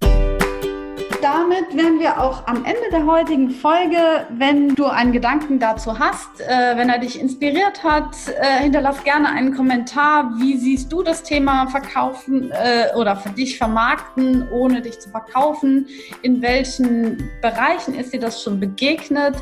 damit 1.23 1.77
wären 1.77 2.01
wir 2.01 2.21
auch 2.21 2.47
am 2.49 2.65
Ende 2.65 2.91
der 2.91 3.07
heutigen 3.07 3.51
Folge. 3.51 4.27
Wenn 4.31 4.75
du 4.75 4.87
einen 4.87 5.13
Gedanken 5.13 5.61
dazu 5.61 5.99
hast, 5.99 6.41
äh, 6.41 6.77
wenn 6.77 6.89
er 6.89 6.99
dich 6.99 7.19
inspiriert 7.19 7.85
hat, 7.85 8.17
äh, 8.29 8.63
hinterlass 8.63 9.05
gerne 9.05 9.29
einen 9.29 9.55
Kommentar. 9.55 10.33
Wie 10.39 10.57
siehst 10.57 10.93
du 10.93 11.03
das 11.03 11.23
Thema 11.23 11.69
Verkaufen 11.69 12.51
äh, 12.51 12.95
oder 12.97 13.15
für 13.15 13.31
dich 13.31 13.57
vermarkten, 13.57 14.49
ohne 14.51 14.83
dich 14.83 14.99
zu 14.99 15.11
verkaufen? 15.11 15.87
In 16.23 16.43
welchen 16.43 17.31
Bereichen 17.41 17.95
ist 17.95 18.13
dir 18.13 18.21
das 18.21 18.43
schon 18.43 18.59
begegnet? 18.59 19.37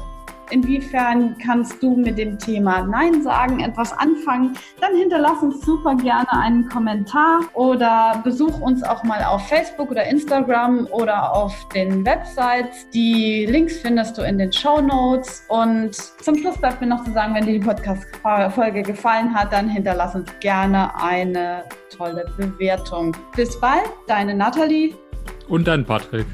Inwiefern 0.50 1.36
kannst 1.38 1.82
du 1.82 1.96
mit 1.96 2.18
dem 2.18 2.38
Thema 2.38 2.82
Nein 2.82 3.22
sagen 3.22 3.60
etwas 3.60 3.92
anfangen? 3.92 4.56
Dann 4.80 4.96
hinterlass 4.96 5.42
uns 5.42 5.64
super 5.64 5.94
gerne 5.94 6.32
einen 6.32 6.68
Kommentar 6.68 7.40
oder 7.54 8.20
besuch 8.24 8.60
uns 8.60 8.82
auch 8.82 9.04
mal 9.04 9.22
auf 9.24 9.48
Facebook 9.48 9.90
oder 9.90 10.04
Instagram 10.04 10.86
oder 10.90 11.32
auf 11.34 11.54
den 11.74 12.04
Websites. 12.04 12.88
Die 12.92 13.46
Links 13.46 13.78
findest 13.78 14.18
du 14.18 14.22
in 14.22 14.38
den 14.38 14.52
Show 14.52 14.80
Notes. 14.80 15.44
Und 15.48 15.94
zum 15.94 16.36
Schluss 16.36 16.58
bleibt 16.58 16.80
mir 16.80 16.88
noch 16.88 17.04
zu 17.04 17.12
sagen, 17.12 17.34
wenn 17.34 17.46
dir 17.46 17.58
die 17.58 17.64
Podcast-Folge 17.64 18.82
gefallen 18.82 19.34
hat, 19.34 19.52
dann 19.52 19.68
hinterlass 19.68 20.14
uns 20.14 20.30
gerne 20.40 20.90
eine 21.00 21.64
tolle 21.96 22.26
Bewertung. 22.36 23.16
Bis 23.36 23.58
bald, 23.60 23.88
deine 24.06 24.34
Nathalie. 24.34 24.94
Und 25.48 25.66
dein 25.66 25.84
Patrick. 25.84 26.26